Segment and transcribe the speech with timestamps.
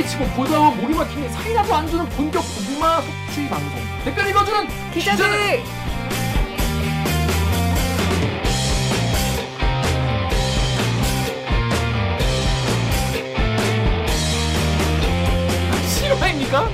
[0.00, 5.62] 사기 치고 보다와 몰이 막히니 사이라도 안 주는 본격 고구마 속취 방송 댓글 읽어주는 기자들.
[15.86, 16.68] 실화입니까?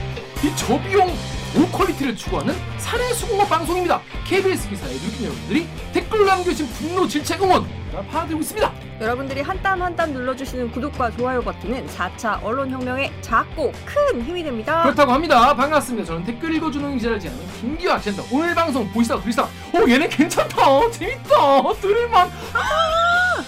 [0.44, 1.12] 이 저비용
[1.54, 4.00] 고퀄리티를 추구하는 사내 수공업 방송입니다.
[4.26, 7.66] KBS 기사에 누린 여러분들이 댓글 남겨주신 분노 질책 응원
[8.10, 8.72] 파악되고 있습니다.
[9.00, 14.82] 여러분들이 한 땀 한 땀 눌러주시는 구독과 좋아요 버튼은 4차 언론혁명의 작고 큰 힘이 됩니다.
[14.84, 15.54] 그렇다고 합니다.
[15.54, 16.06] 반갑습니다.
[16.06, 18.28] 저는 댓글 읽어주는 기자를 지하는 김기화 기자입니다.
[18.34, 22.30] 오늘 방송 보시다 들으시다 오 얘네 괜찮다 재밌다 들을만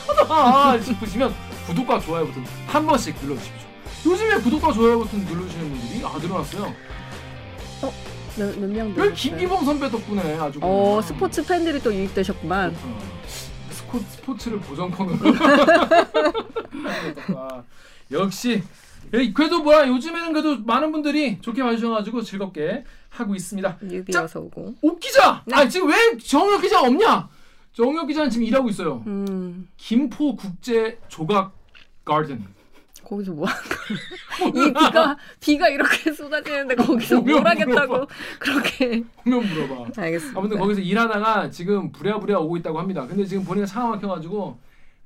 [0.06, 1.34] 하다 싶으시면
[1.66, 3.68] 구독과 좋아요 버튼 한 번씩 눌러주십시오.
[4.06, 6.74] 요즘에 구독과 좋아요 버튼 눌러주시는 분들이 아 늘어났어요.
[8.36, 11.00] 몇, 몇명 별 김기범 선배 덕분에 아주 어.
[11.02, 12.77] 스포츠 팬들이 또 유입되셨구만.
[12.84, 12.98] 어,
[13.89, 15.19] 스코, 스포츠를 보정권으로
[17.34, 17.62] 아,
[18.12, 18.62] 역시
[19.14, 23.78] 예, 그래도 뭐야 요즘에는 그래도 많은 분들이 좋게 봐주셔가지고 즐겁게 하고 있습니다.
[23.83, 24.75] 뉴비여서 오고.
[24.83, 25.55] 옥 기자, 네.
[25.56, 27.28] 아 지금 왜 정혁 기자 없냐?
[27.72, 29.03] 정혁 기자는 지금 일하고 있어요.
[29.06, 31.56] 음 김포 국제 조각
[32.05, 32.45] 가든.
[33.09, 34.64] 거기서 뭐 하는 거야?
[34.67, 38.14] 이 비가 비가 이렇게 쏟아지는데 거기서 오면 뭘 하겠다고 물어봐.
[38.39, 39.03] 그렇게.
[39.27, 39.91] 오면 물어봐.
[40.03, 40.39] 알겠습니다.
[40.39, 43.06] 아무튼 거기서 일하다가 지금 부랴부랴 오고 있다고 합니다.
[43.06, 44.59] 근데 지금 본인가 차가 막혀가지고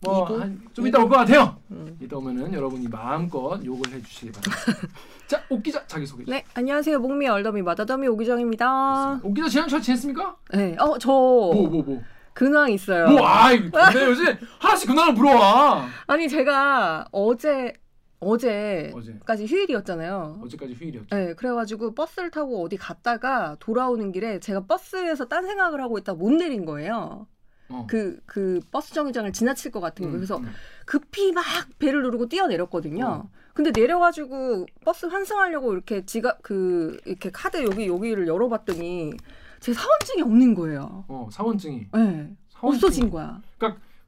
[0.05, 0.45] 뭐 이도?
[0.73, 1.57] 좀 이따 올 것 같아요.
[1.71, 1.97] 음.
[2.01, 4.89] 이따 오면은 여러분이 마음껏 욕을 해주시기 바랍니다.
[5.29, 6.25] 자, 옥 기자 자기 소개.
[6.27, 9.21] 네 안녕하세요 목미 얼더미 마다더미 오기정입니다.
[9.23, 10.37] 옥 기자 지난 잘 지냈습니까?
[10.55, 12.03] 네, 어 저 뭐 뭐 뭐.
[12.35, 13.09] 근황 있어요.
[13.11, 15.87] 뭐 아이 근데 요새 하나씩 근황을 물어와.
[16.07, 17.75] 아니 제가 어제
[18.23, 20.41] 어제까지 어제 휴일이었잖아요.
[20.45, 21.15] 어제까지 휴일이었죠.
[21.15, 26.31] 네, 그래가지고 버스를 타고 어디 갔다가 돌아오는 길에 제가 버스에서 딴 생각을 하고 있다 못
[26.33, 27.27] 내린 거예요.
[27.69, 27.87] 어.
[27.89, 30.17] 그, 그 버스 정류장을 지나칠 것 같은 거예요.
[30.17, 30.45] 음, 그래서 음.
[30.85, 31.45] 급히 막
[31.79, 33.05] 벨을 누르고 뛰어내렸거든요.
[33.07, 33.31] 어.
[33.55, 39.13] 근데 내려가지고 버스 환승하려고 이렇게 지갑 그 이렇게 카드 여기 여기를 열어봤더니
[39.61, 41.05] 제 사원증이 없는 거예요.
[41.09, 43.41] 어 사원증이 네, 사원증이- 없어진 거야.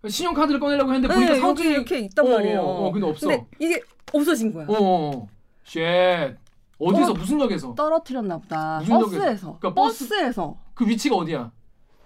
[0.06, 2.60] 신용카드를 꺼내려고 했는데 보니까 네, 사원증이 이렇게 있단 어, 말이에요.
[2.60, 3.28] 어, 어, 근데 없어.
[3.28, 3.80] 근데 이게
[4.12, 4.66] 없어진 거야.
[4.68, 5.28] 어, 어, 어.
[5.64, 6.36] shit.
[6.78, 7.14] 어디서 어.
[7.14, 7.74] 무슨 역에서?
[7.74, 8.78] 떨어뜨렸나 보다.
[8.80, 8.98] 무슨?
[8.98, 9.58] 버스에서.
[9.58, 10.56] 그러니까 버스- 버스에서.
[10.74, 11.50] 그 위치가 어디야?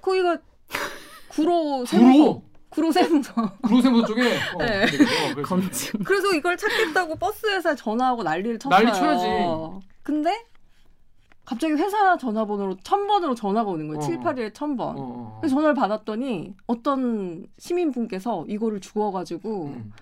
[0.00, 0.38] 거기가
[1.28, 2.22] 구로 세무서.
[2.22, 4.06] 구로 구로 세무서.
[4.06, 4.22] 쪽에.
[4.54, 4.86] 어, 네.
[4.86, 5.42] 그래, 어, 그래서.
[5.48, 6.00] 검증.
[6.04, 8.78] 그래서 이걸 찾겠다고 버스 회사에 전화하고 난리를 쳤어요.
[8.78, 9.26] 난리 쳐야지.
[10.02, 10.44] 근데
[11.44, 14.00] 갑자기 회사 전화번호로 천 번으로 전화가 오는 거예요.
[14.00, 14.06] 어.
[14.06, 14.88] 781에 천 번.
[14.98, 15.38] 어, 어.
[15.40, 19.92] 그래서 전화를 받았더니 어떤 시민분께서 이거를 주워가지고 음.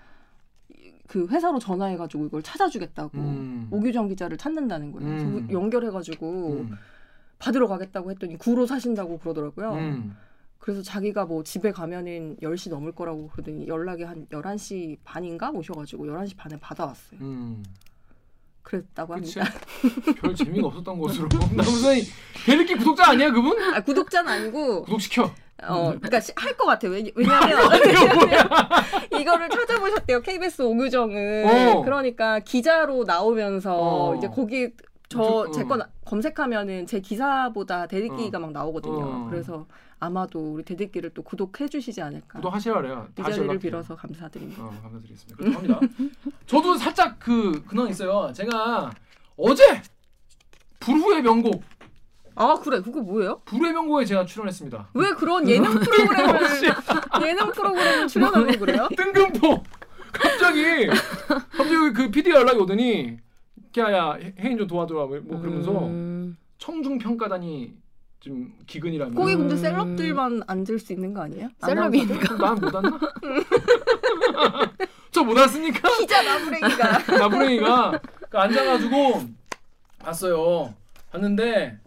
[1.06, 3.68] 그 회사로 전화해가지고 이걸 찾아주겠다고 음.
[3.70, 5.08] 오규정 기자를 찾는다는 거예요.
[5.08, 5.48] 음.
[5.50, 6.76] 연결해가지고 음.
[7.38, 9.72] 받으러 가겠다고 했더니 구로 사신다고 그러더라고요.
[9.74, 10.16] 음.
[10.58, 16.36] 그래서 자기가 뭐 집에 가면은 10시 넘을 거라고 그러더니 연락이 한 11시 반인가 오셔가지고 11시
[16.36, 17.20] 반에 받아왔어요.
[17.20, 17.62] 음.
[18.62, 19.14] 그랬다고.
[19.14, 19.44] 합니다.
[20.20, 21.28] 별 재미가 없었던 것으로.
[21.54, 22.00] 나 무슨
[22.44, 23.56] 개느끼 구독자 아니야 그분?
[23.72, 25.32] 아, 구독자는 아니고, 구독시켜.
[25.62, 26.92] 어, 그니까 할 것 같아요.
[26.92, 27.50] 왜냐- 왜냐면,
[29.10, 29.18] 이거?
[29.20, 30.20] 이거를 찾아보셨대요.
[30.20, 31.76] KBS 오규정은.
[31.76, 31.82] 어.
[31.82, 34.14] 그러니까 기자로 나오면서 어.
[34.16, 34.70] 이제 거기
[35.08, 35.50] 저 어.
[35.50, 38.40] 제거 검색하면은 제 기사보다 대들기가 어.
[38.40, 39.04] 막 나오거든요.
[39.04, 39.26] 어.
[39.30, 39.66] 그래서
[39.98, 42.38] 아마도 우리 대들기를 또 구독해 주시지 않을까.
[42.38, 43.08] 구독하시라 그래요.
[43.18, 43.58] 이 자리를.
[43.58, 44.62] 빌어서 감사드립니다.
[44.62, 45.36] 어, 감사드리겠습니다.
[45.38, 45.80] 그렇게 합니다.
[46.46, 48.30] 저도 살짝 그 근황 있어요.
[48.34, 48.90] 제가
[49.38, 49.80] 어제
[50.80, 51.62] 불후의 명곡,
[52.36, 53.40] 아 그래 그거 뭐예요?
[53.46, 54.88] 불후의 명곡에 제가 출연했습니다.
[54.94, 56.40] 왜 그런 예능 프로그램을
[57.26, 58.88] 예능 프로그램 출연하고 그래요?
[58.94, 59.62] 뜬금포
[60.12, 63.16] 갑자기 갑자기 그 PD 가 연락이 오더니
[63.78, 66.36] 야야 혜인 좀 도와줘라 뭐 그러면서 음.
[66.58, 67.74] 청중 평가단이
[68.20, 69.58] 좀 기근이라면 거기 근데 음.
[69.58, 71.48] 셀럽들만 앉을 수 있는 거 아니에요?
[71.64, 72.38] 셀럽이 아나운서들?
[72.38, 72.98] 난못 왔나?
[75.10, 79.22] 저못 왔으니까 기자 나부랭이가 나부랭이가 그 앉아가지고
[79.98, 80.74] 봤어요.
[81.10, 81.78] 봤는데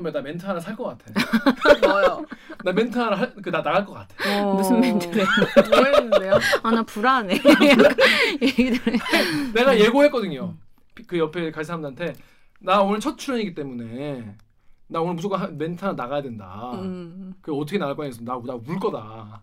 [0.00, 1.12] 선배 나 멘트 하나 살 것 같아.
[1.86, 2.24] 뭐요?
[2.64, 4.42] 나 멘트 하나 그나 나갈 것 같아.
[4.54, 5.24] 무슨 멘트래?
[5.68, 6.38] 뭐 했는데요?
[6.62, 7.38] 아 나 불안해.
[9.52, 10.54] 내가 예고했거든요.
[11.06, 12.14] 그 옆에 갈 사람들한테
[12.60, 14.34] 나 오늘 첫 출연이기 때문에
[14.88, 16.70] 나 오늘 무조건 한- 멘트 하나 나가야 된다.
[16.74, 17.34] 음.
[17.42, 19.42] 그 어떻게 나갈 거냐 해서 나나울 거다.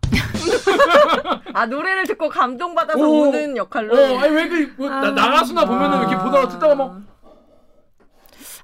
[1.54, 3.28] 아 노래를 듣고 감동받아서 오.
[3.30, 3.94] 우는 역할로.
[3.94, 7.02] 어, 아니 왜그 뭐, 나- 나가수나 보면은 이렇게 보다가 듣다가 막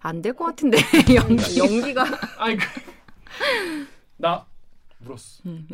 [0.03, 0.77] 안 될 것 같은데
[1.15, 1.59] 연기.
[1.59, 2.03] 연기가
[2.37, 2.65] 아니 그,
[4.17, 4.45] 나
[5.05, 5.41] 울었어.
[5.47, 5.67] 음.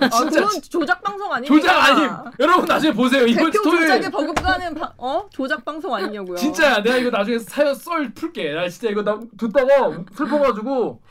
[0.00, 1.54] 아, 그건 조작 방송 아니니까.
[1.56, 2.08] 조작 아님.
[2.38, 3.26] 여러분 나중에 보세요.
[3.26, 6.36] 이번 대표 스토리 조작에 버금가는 바, 어 조작 방송 아니냐고요.
[6.36, 6.82] 진짜야.
[6.82, 8.52] 내가 이거 나중에 사연 썰 풀게.
[8.52, 11.02] 나 진짜 이거 나 듣다가 슬퍼가지고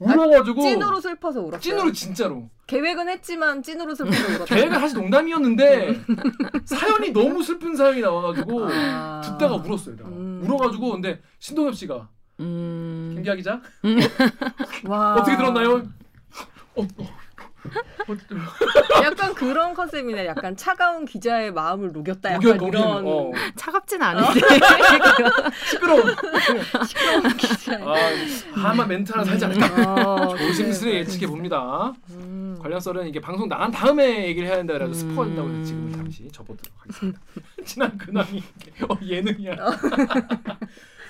[0.00, 1.60] 울어가지고 찐으로 슬퍼서 울었어요.
[1.60, 2.48] 찐으로 진짜로.
[2.66, 4.44] 계획은 했지만 찐으로 슬퍼서 울었어요.
[4.46, 6.00] 계획은 사실 농담이었는데
[6.64, 9.20] 사연이 너무 슬픈 사연이 나와가지고 아.
[9.24, 9.96] 듣다가 울었어요.
[9.96, 10.08] 내가.
[10.08, 10.40] 음.
[10.44, 12.08] 울어가지고 근데 신동엽 씨가
[12.40, 13.12] 음.
[13.14, 13.60] 김기아 기자
[14.86, 15.14] 와.
[15.16, 15.82] 어떻게 들었나요?
[16.74, 17.20] 어, 어.
[18.08, 18.16] 어,
[19.04, 20.26] 약간 그런 컨셉이네.
[20.26, 22.32] 약간 차가운 기자의 마음을 녹였다.
[22.32, 23.30] 약간 녹여 녹인 이런 어.
[23.54, 24.40] 차갑진 않은데.
[25.68, 26.02] 시끄러워.
[26.88, 27.84] 차가운 기자의.
[28.56, 29.66] 아, 아마 멘트 하나 살지 않을까.
[29.66, 31.00] 아, 조심스레 그래.
[31.00, 31.92] 예측해 봅니다.
[32.10, 32.58] 음.
[32.62, 35.10] 관련 썰은 이게 방송 나간 다음에 얘기를 해야 된다 그래서 음.
[35.10, 37.20] 스포한다고 해서 지금 잠시 접어들도록 하겠습니다.
[37.64, 38.42] 지난 근황이
[38.88, 39.54] 어, 예능이야.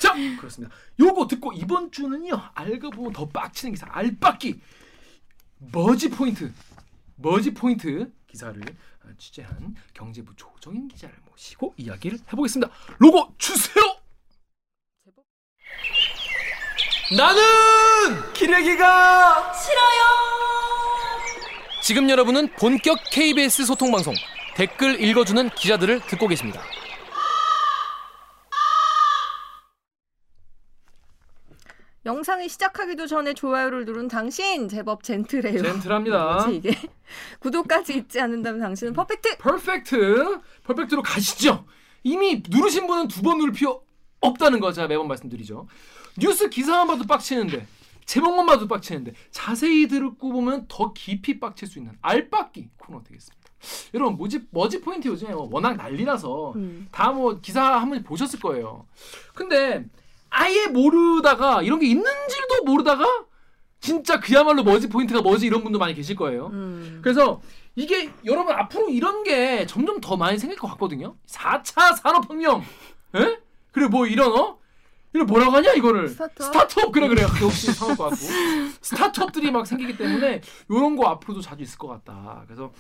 [0.01, 0.75] 자 그렇습니다.
[0.99, 4.61] 요거 듣고 이번 주는요 알고 보면 더 빡치는 기사 알빡기
[5.73, 6.53] 머지 포인트
[7.17, 8.61] 머지 포인트 기사를
[9.05, 12.73] 어, 취재한 경제부 조정인 기자를 모시고 이야기를 해보겠습니다.
[12.99, 13.85] 로고 주세요.
[17.17, 19.53] 나는 기레기가
[21.83, 24.15] 지금 여러분은 본격 KBS 소통 방송
[24.55, 26.63] 댓글 읽어주는 기자들을 듣고 계십니다.
[32.07, 35.63] 영상이 시작하기도 전에 좋아요를 누른 당신 제법 젠틀해요.
[35.63, 36.49] 젠틀합니다.
[36.53, 36.71] 이게?
[37.41, 39.37] 구독까지 잊지 않는다면 당신은 퍼펙트.
[39.39, 41.67] 퍼펙트, 퍼펙트로 가시죠.
[42.03, 43.83] 이미 누르신 분은 두 번 누를 필요
[44.23, 45.67] 없다는 거 제가 매번 말씀드리죠.
[46.19, 47.67] 뉴스 기사만 봐도 빡치는데
[48.07, 53.39] 제목만 봐도 빡치는데 자세히 듣고 보면 더 깊이 빡칠 수 있는 알빡기 코너 되겠습니다.
[53.93, 56.89] 여러분 뭐지 머지 포인트 요즘에 뭐 워낙 난리라서 음.
[56.91, 58.87] 다뭐 기사 한번 보셨을 거예요.
[59.35, 59.85] 근데
[60.31, 63.05] 아예 모르다가 이런 게 있는지도 모르다가
[63.81, 66.49] 진짜 그야말로 머지 포인트가 뭐지 이런 분도 많이 계실 거예요.
[66.49, 67.01] 음.
[67.03, 67.41] 그래서
[67.75, 71.17] 이게 여러분 앞으로 이런 게 점점 더 많이 생길 것 같거든요.
[71.27, 72.63] 4차 산업혁명.
[73.17, 73.39] 예?
[73.73, 74.59] 그리고 뭐 이런 어?
[75.15, 76.47] 이거 뭐라고 하냐 이거를 스타트업?
[76.47, 78.17] 스타트업 그래 그래 역시 상할 것 같고
[78.81, 82.45] 스타트업들이 막 생기기 때문에 이런 거 앞으로도 자주 있을 것 같다.
[82.47, 82.73] 그래서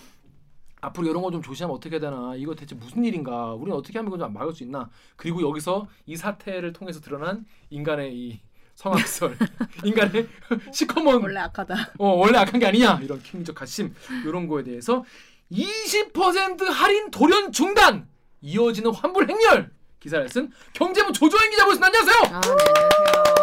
[0.80, 2.34] 앞으로 이런 거 좀 조심하면 어떻게 해야 되나?
[2.36, 3.52] 이거 대체 무슨 일인가?
[3.54, 4.88] 우리는 어떻게 하면 이거 좀 막을 수 있나?
[5.16, 8.40] 그리고 여기서 이 사태를 통해서 드러난 인간의 이
[8.74, 9.36] 성악설.
[9.84, 10.26] 인간의
[10.72, 11.22] 시커먼.
[11.22, 11.74] 원래 악하다.
[11.98, 13.00] 어, 원래 악한 게 아니냐?
[13.02, 13.94] 이런 킹적 가심.
[14.24, 15.04] 이런 거에 대해서
[15.52, 18.08] 20% 할인 돌연 중단!
[18.40, 19.70] 이어지는 환불 행렬!
[20.00, 21.86] 기사를 쓴 경제부 조조영 기자 모셨습니다.
[21.88, 22.16] 안녕하세요.
[22.36, 23.39] 아, 네, 안녕하세요.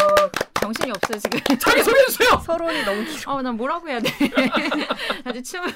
[0.68, 1.40] 정신이 없어요 지금.
[1.60, 2.42] 자기 소개해 주세요.
[2.46, 3.34] 서론이 너무 길어.
[3.34, 4.10] 어, 난 뭐라고 해야 돼?
[5.24, 5.72] 아주 춤을.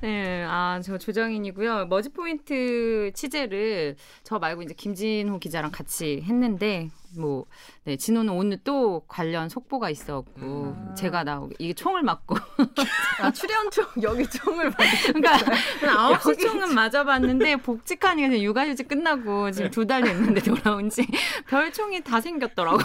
[0.00, 1.86] 네, 아, 저 조정인이고요.
[1.86, 7.44] 머지 포인트 취재를 저 말고 이제 김진호 기자랑 같이 했는데, 뭐,
[7.84, 10.94] 네, 진호는 오늘 또 관련 속보가 있었고, 음.
[10.96, 12.36] 제가 나 이게 총을 맞고,
[13.20, 14.84] 아 출연 중 여기 총을 받.
[15.12, 15.38] 그러니까
[15.98, 21.02] 아홉 시 총은 맞아봤는데 복직하니까 이제 육아휴직 끝나고 지금 두 달 됐는데 돌아온 지
[21.48, 22.84] 별 총이 다 생겼더라고요.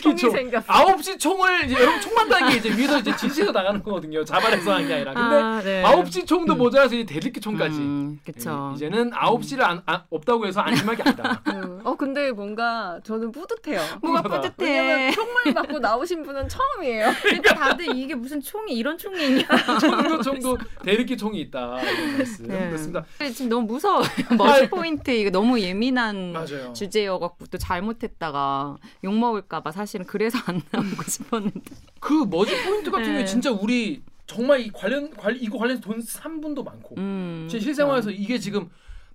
[0.00, 0.64] 총이 생겼어.
[0.72, 4.24] 아홉 시 총을 이제 여러분 총 만다는 게 이제 위에서 이제 지시해서 나가는 거거든요.
[4.24, 5.12] 자발해서 하는 게 아니라.
[5.14, 5.84] 근데 아, 네.
[5.84, 7.78] 아홉 시 총도 모자라서 이제 대리기 총까지.
[7.78, 8.70] 음, 그쵸.
[8.72, 11.42] 예, 이제는 아홉 시를 안, 아, 없다고 해서 안심할 게 아니다.
[11.48, 11.80] 음.
[11.84, 13.80] 어 근데 뭔가 저는 뿌듯해요.
[14.02, 14.40] 뭐가.
[14.40, 14.80] 뿌듯해.
[14.80, 17.12] 왜냐면 총을 맞고 나오신 분은 처음이에요.
[17.22, 19.44] 그러니까 다들 이게 무슨 총이 이런 총이 있냐.
[19.80, 21.76] 총도 총도 대리기 총이 있다.
[21.76, 22.66] 네.
[22.68, 23.04] 그렇습니다.
[23.34, 24.06] 지금 너무 무서워요.
[24.36, 26.72] 머지 포인트 이거 너무 예민한 맞아요.
[26.72, 31.60] 주제여갖고 또 잘못했다가 욕 먹을까봐 사실은 그래서 안 나오고 싶었는데.
[32.00, 33.24] 그 머지 포인트 같은 경우에 네.
[33.24, 38.38] 진짜 우리 정말 이 관련 관 이거 관련해서 돈산 분도 많고 음, 제 실생활에서 이게
[38.38, 38.68] 지금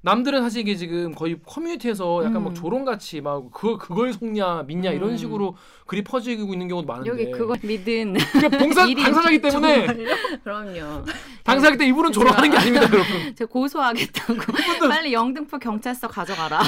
[0.03, 2.55] 남들은 사실 이게 지금 거의 커뮤니티에서 약간 막 음.
[2.55, 5.17] 조롱같이 막 그걸 그걸 속냐 믿냐 이런 음.
[5.17, 5.55] 식으로
[5.85, 7.09] 글이 퍼지고 있는 경우도 많은데.
[7.09, 9.87] 여기 그걸 믿은 그러니까 봉사 당사자기 때문에.
[10.43, 11.05] 그럼요.
[11.43, 13.35] 당사자기 때 이분은 조롱하는 게 아닙니다 여러분.
[13.35, 14.35] 제가 고소하겠다고.
[14.89, 16.61] 빨리 영등포 경찰서 가져가라.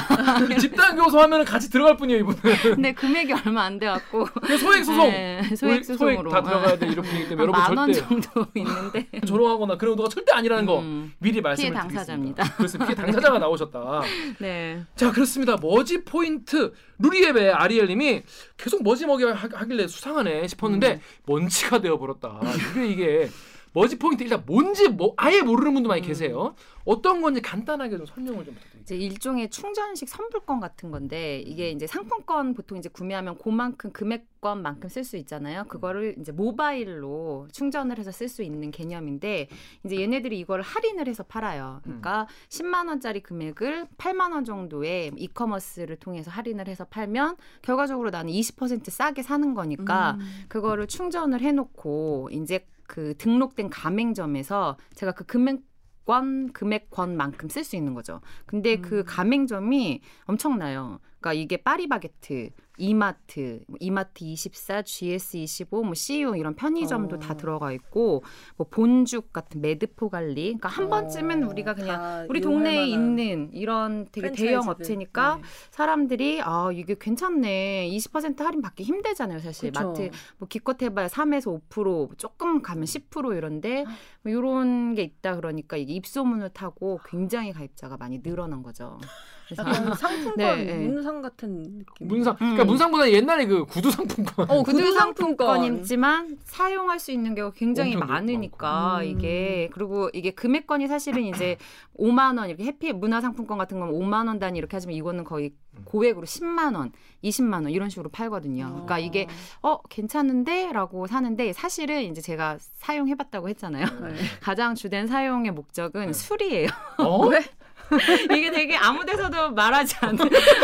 [0.60, 2.38] 집단 교소하면 같이 들어갈 뿐이에요 이분은.
[2.62, 4.26] 근데 금액이 얼마 안 돼갖고.
[4.26, 5.10] 그 소액 소송.
[5.10, 6.30] 네, 소액 소송으로.
[6.30, 7.42] 다 들어가야 돼 이런 분이기 때문에.
[7.42, 9.06] 여러분 만원 정도 있는데.
[9.26, 12.44] 조롱하거나 그런 의도가 절대 아니라는 거 음, 미리 말씀을 피해 드리겠습니다.
[12.44, 12.54] 당사자입니다.
[12.56, 14.02] 그래서 피해 당사자 가 나오셨다.
[14.38, 14.84] 네.
[14.96, 15.56] 자 그렇습니다.
[15.60, 18.22] 머지 포인트 루리웹의 아리엘님이
[18.56, 22.40] 계속 머지 머지 하- 하길래 수상하네 싶었는데 먼지가 되어 버렸다.
[22.72, 23.30] 이게 이게
[23.74, 26.54] 머지 포인트 일단 뭔지 뭐 아예 모르는 분도 많이 계세요.
[26.84, 28.82] 어떤 건지 간단하게 좀 설명을 좀 부탁드립니다.
[28.82, 35.02] 이제 일종의 충전식 선불권 같은 건데 이게 이제 상품권 보통 이제 구매하면 그만큼 금액권만큼 쓸
[35.02, 35.64] 수 있잖아요.
[35.64, 39.48] 그거를 이제 모바일로 충전을 해서 쓸 수 있는 개념인데
[39.84, 41.80] 이제 얘네들이 이걸 할인을 해서 팔아요.
[41.82, 48.88] 그러니까 10만 원짜리 금액을 8만 원 정도의 이커머스를 통해서 할인을 해서 팔면 결과적으로 나는 20%
[48.88, 50.44] 싸게 사는 거니까 음.
[50.48, 55.62] 그거를 충전을 해 놓고 이제 그 등록된 가맹점에서 제가 그 금액
[56.04, 58.20] 권 금액권만큼 쓸 수 있는 거죠.
[58.46, 59.04] 근데 그 음.
[59.04, 61.00] 가맹점이 엄청나요.
[61.24, 67.18] 그러니까 이게 파리바게트, 이마트, 뭐 이마트 24, GS25, 뭐 CU 이런 편의점도 어.
[67.18, 68.22] 다 들어가 있고
[68.56, 70.44] 뭐 본죽 같은 매드포 관리.
[70.44, 74.68] 그러니까 한 어, 번쯤은 우리가 그냥 다 우리 동네에 있는 이런 되게 대형.
[74.68, 75.42] 업체니까 네.
[75.70, 79.88] 사람들이 아 이게 괜찮네 20% 할인 받기 힘들잖아요 사실 그쵸.
[79.88, 83.84] 마트 뭐 기껏 해봐야 3에서 5% 조금 가면 10% 이런데
[84.22, 88.98] 뭐 이런 게 있다 그러니까 이게 입소문을 타고 굉장히 가입자가 많이 늘어난 거죠.
[89.46, 90.84] 그래서 상품권 네, 네.
[91.14, 92.08] 문상 같은 느낌.
[92.08, 92.36] 문상.
[92.36, 92.66] 그러니까 음.
[92.66, 94.50] 문상보다 옛날에 그 구두 상품권.
[94.50, 95.46] 어, 구두 상품권.
[95.46, 98.98] 상품권이지만 사용할 수 있는 경우가 굉장히 많으니까.
[98.98, 99.04] 음.
[99.04, 101.56] 이게 그리고 이게 금액권이 사실은 이제
[101.98, 105.52] 5만 원 이렇게 해피 문화 상품권 같은 건 5만 원 단위 이렇게 하지만 이거는 거의
[105.84, 106.92] 고액으로 10만 원,
[107.22, 108.66] 20만 원 이런 식으로 팔거든요.
[108.70, 109.26] 그러니까 이게
[109.62, 113.84] 어 괜찮은데라고 사는데 사실은 이제 제가 사용해봤다고 했잖아요.
[113.84, 114.14] 네.
[114.40, 116.12] 가장 주된 사용의 목적은 네.
[116.12, 116.68] 술이에요.
[116.98, 117.26] 어?
[117.28, 117.44] 왜?
[118.36, 120.20] 이게 되게 아무 데서도 말하지 않는,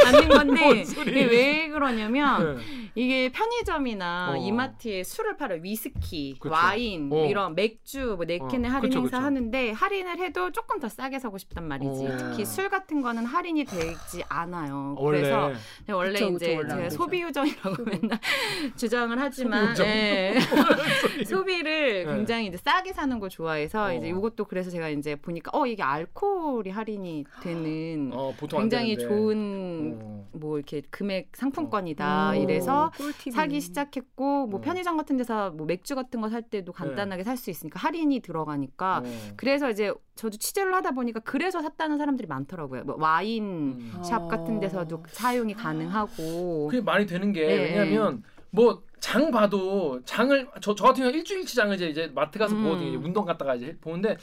[0.06, 0.82] 않는 건데?
[0.82, 2.62] 이게 왜 그러냐면 네.
[2.94, 4.36] 이게 편의점이나 어.
[4.36, 5.60] 이마트에 술을 팔아요.
[5.62, 6.52] 위스키, 그쵸.
[6.52, 7.24] 와인, 어.
[7.26, 9.26] 이런 맥주, 뭐 네캔의 어, 할인 그쵸, 행사 그쵸.
[9.26, 12.06] 하는데 할인을 해도 조금 더 싸게 사고 싶단 말이지.
[12.06, 12.16] 어.
[12.16, 14.94] 특히 술 같은 거는 할인이 되지 않아요.
[14.98, 15.52] 원래 그래서
[15.88, 16.90] 원래 그쵸, 그쵸, 이제 원래 안 제가.
[16.90, 18.18] 소비 유정이라고 맨날
[18.76, 19.88] 주장을 하지만 소비.
[19.88, 20.34] 예.
[21.26, 22.14] 소비를 네.
[22.14, 23.92] 굉장히 이제 싸게 사는 걸 좋아해서 어.
[23.92, 27.09] 이제 이것도 그래서 제가 이제 보니까 어 이게 알코올이 할인이
[27.42, 28.96] 되는 어, 굉장히.
[28.98, 30.28] 좋은 어.
[30.32, 33.34] 뭐 이렇게 금액 상품권이다 오, 이래서 꿀팁이네.
[33.34, 34.60] 사기 시작했고 뭐 어.
[34.62, 39.32] 편의점 같은 데서 뭐 맥주 같은 거 살 때도 간단하게 살수 있으니까 할인이 들어가니까 어.
[39.36, 42.84] 그래서 이제 저도 취재를 하다 보니까 그래서 샀다는 사람들이 많더라고요.
[42.84, 43.44] 뭐 와인
[43.80, 44.00] 음.
[44.04, 44.60] 샵 같은 어.
[44.60, 47.56] 데서도 사용이 가능하고 그게 말이 되는 게 네.
[47.78, 52.54] 왜냐면 뭐 장 봐도 장을 저, 저 같은 경우 일주일치 장을 이제, 이제 마트 가서
[52.54, 52.62] 음.
[52.62, 52.98] 보거든요.
[52.98, 54.18] 운동 갔다가 이제 보는데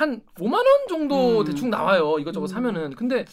[0.00, 1.44] 한 5만 원 정도 음.
[1.44, 2.16] 대충 나와요.
[2.18, 2.54] 이것저것 음.
[2.54, 2.90] 사면은.
[2.94, 3.26] 근데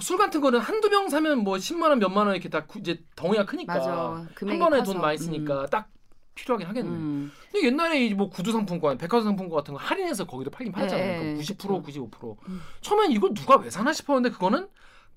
[0.00, 3.00] 술 같은 거는 한두 병 사면 뭐 10만 원, 몇만 원 이렇게 다 구- 이제
[3.14, 4.92] 덩이가 크니까 맞아 한 번에 커서.
[4.92, 5.88] 돈 많이 쓰니까 딱
[6.34, 6.70] 필요하긴 음.
[6.70, 6.88] 하겠네.
[6.90, 7.32] 음.
[7.52, 11.06] 근데 옛날에 이뭐 구두 상품권, 백화점 상품권 같은 거 할인해서 거기도 팔긴 팔잖아요.
[11.06, 12.08] 네, 그러니까 90%, 그쵸.
[12.10, 12.36] 95%.
[12.48, 12.60] 음.
[12.80, 14.66] 처음엔 이걸 누가 왜 사나 싶었는데 그거는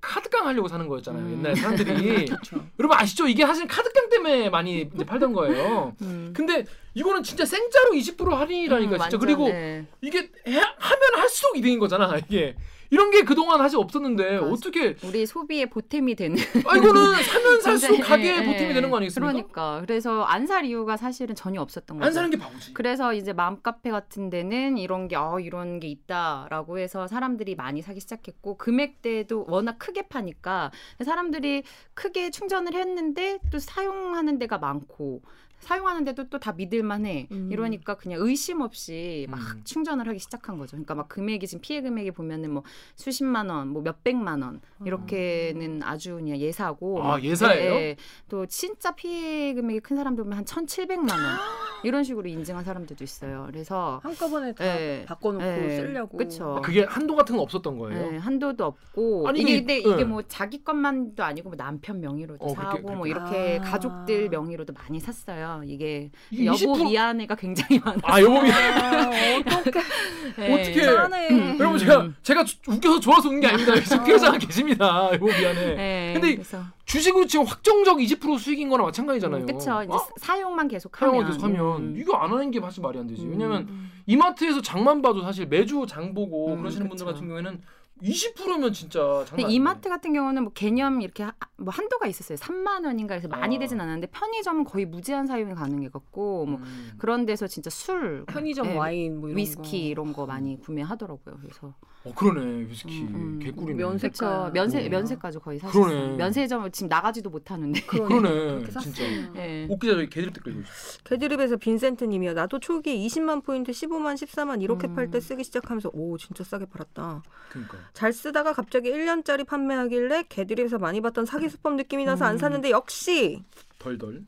[0.06, 1.26] 카드깡 하려고 사는 거였잖아요.
[1.26, 1.32] 음.
[1.40, 2.28] 옛날에 사람들이.
[2.80, 3.28] 여러분 아시죠?
[3.28, 5.96] 이게 사실 카드깡 때문에 많이 이제 팔던 거예요.
[6.02, 6.32] 음.
[6.36, 9.86] 근데 이거는 진짜 생짜로 20% 할인이라니까 음, 진짜 완전, 그리고 네.
[10.02, 12.56] 이게 해, 하면 할수록 이득인 거잖아 이게
[12.90, 14.46] 이런 게 그동안 사실 없었는데 맞아.
[14.52, 18.74] 어떻게 우리 소비의 보탬이 되는 아 이거는 사면 살수록 가게에 예, 보탬이 예.
[18.74, 19.32] 되는 거 아니겠습니까?
[19.32, 22.08] 그러니까 그래서 안 살 이유가 사실은 전혀 없었던 거죠.
[22.08, 22.74] 안 사는 게 바보지.
[22.76, 28.00] 그래서 이제 맘카페 같은 데는 이런 게, 어, 이런 게 있다라고 해서 사람들이 많이 사기
[28.00, 30.70] 시작했고, 금액대도 워낙 크게 파니까
[31.04, 31.64] 사람들이
[31.96, 35.24] 크게 충전을 했는데 또 사용하는 데가 많고,
[35.60, 37.28] 사용하는데도 또 다 믿을만해.
[37.32, 37.50] 음.
[37.52, 39.62] 이러니까 그냥 의심 없이 막 음.
[39.64, 40.72] 충전을 하기 시작한 거죠.
[40.72, 42.64] 그러니까 막 금액이 지금 피해 금액이 보면은 뭐
[42.96, 47.02] 수십만 원, 뭐 몇백만 원 이렇게는 아주 그냥 예사고.
[47.04, 47.72] 아, 막 예사예요?
[47.74, 47.96] 예, 예.
[48.30, 51.20] 또 진짜 피해 금액이 큰 사람들 보면 한 1,700만 원
[51.84, 53.46] 이런 식으로 인증한 사람들도 있어요.
[53.52, 55.06] 그래서 한꺼번에 다 예.
[55.08, 55.78] 바꿔놓고 예.
[55.78, 56.18] 쓰려고.
[56.18, 56.58] 그쵸.
[56.58, 58.14] 아, 그게 한도 같은 건 없었던 거예요.
[58.14, 59.94] 예, 한도도 없고 아니, 이게 이게- 근데 예.
[59.94, 63.10] 이게 뭐 자기 것만도 아니고 뭐 남편 명의로도 어, 그렇게- 사고 뭐 그렇게.
[63.10, 63.72] 이렇게 아.
[63.72, 65.45] 가족들 명의로도 많이 샀어요.
[65.66, 68.00] 이게 이게 여보 20% 미안해가 굉장히 많아.
[68.04, 69.10] 아 여보 미 아,
[69.60, 70.54] 어떡해.
[70.54, 71.28] 어떻게- 짠해.
[71.30, 71.58] 음.
[71.60, 73.74] 여러분 제가 제가 주- 웃겨서 좋아서 웃는 게 아닙니다.
[73.84, 75.10] 지금 피해자가 계십니다.
[75.14, 75.76] 여보 미안해.
[75.76, 79.42] 네, 근데 그래서 주식으로 지금 확정적 20% 수익인 거나 마찬가지잖아요.
[79.42, 80.08] 음, 이제 어?
[80.18, 81.96] 사용만 계속하면 사용을 계속 하면 음.
[81.98, 83.24] 이거 안 하는 게 사실 말이 안 되지.
[83.24, 83.32] 음.
[83.32, 87.14] 왜냐면 이마트에서 장만 봐도 사실 매주 장 보고 음, 그러시는 분들 그쵸.
[87.14, 87.62] 같은 경우에는
[88.02, 89.50] 20%면 진짜 장난.
[89.50, 92.38] 이마트 같은 경우는 뭐 개념 이렇게 하- 뭐 한도가 있었어요.
[92.38, 93.60] 3만 원인가 그래서 많이 아.
[93.60, 96.92] 되진 않았는데 편의점은 거의 무제한 사용이 가능해갖고 뭐 음.
[96.98, 99.78] 그런 데서 진짜 술, 편의점 예, 와인 뭐 이런 위스키 거.
[99.78, 101.38] 이런 거 많이 구매하더라고요.
[101.42, 101.74] 그래서
[102.06, 103.40] 어 그러네 위스키 음, 음.
[103.40, 103.84] 개꿀이네.
[103.84, 104.52] 면세- 그쵸 색깔.
[104.54, 104.90] 면세 어.
[104.90, 105.84] 면세까지 거의 사셨어요.
[105.86, 106.18] 그러네.
[106.18, 107.82] 면세점 지금 나가지도 못하는데.
[107.82, 108.30] 그러네
[108.62, 108.80] 그렇게 진짜.
[109.02, 109.36] 샀으면.
[109.38, 109.66] 예.
[109.70, 111.00] 옥 기자 저기 개드립 댓글 읽어주세요.
[111.04, 112.34] 개드립에서 빈센트님이요.
[112.34, 114.96] 나도 초기에 20만 포인트, 15만, 14만 이렇게 음.
[114.96, 117.24] 팔때 쓰기 시작하면서 오 진짜 싸게 팔았다.
[117.50, 117.78] 그러니까.
[117.94, 122.38] 잘 쓰다가 갑자기 1년짜리 판매하길래 개드립에서 많이 봤던 사기 수법 느낌이 나서 안 음.
[122.38, 123.44] 샀는데 역시
[123.80, 124.22] 덜덜.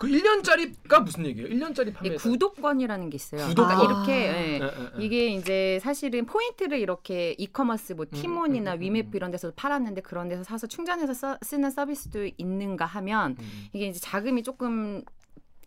[0.00, 1.48] 그 1년짜리가 무슨 얘기예요?
[1.50, 2.08] 1년짜리 판매.
[2.08, 3.46] 이게 구독권이라는 게 있어요.
[3.48, 3.76] 구독권?
[3.76, 4.32] 그러니까 이렇게 예.
[4.32, 4.62] 예, 예,
[4.98, 5.04] 예.
[5.04, 9.16] 이게 이제 사실은 포인트를 이렇게 이커머스 뭐 음, 티몬이나 음, 음, 위메프 음.
[9.16, 13.66] 이런 데서 팔았는데 그런 데서 사서 충전해서 써- 쓰는 서비스도 있는가 하면 음.
[13.74, 15.02] 이게 이제 자금이 조금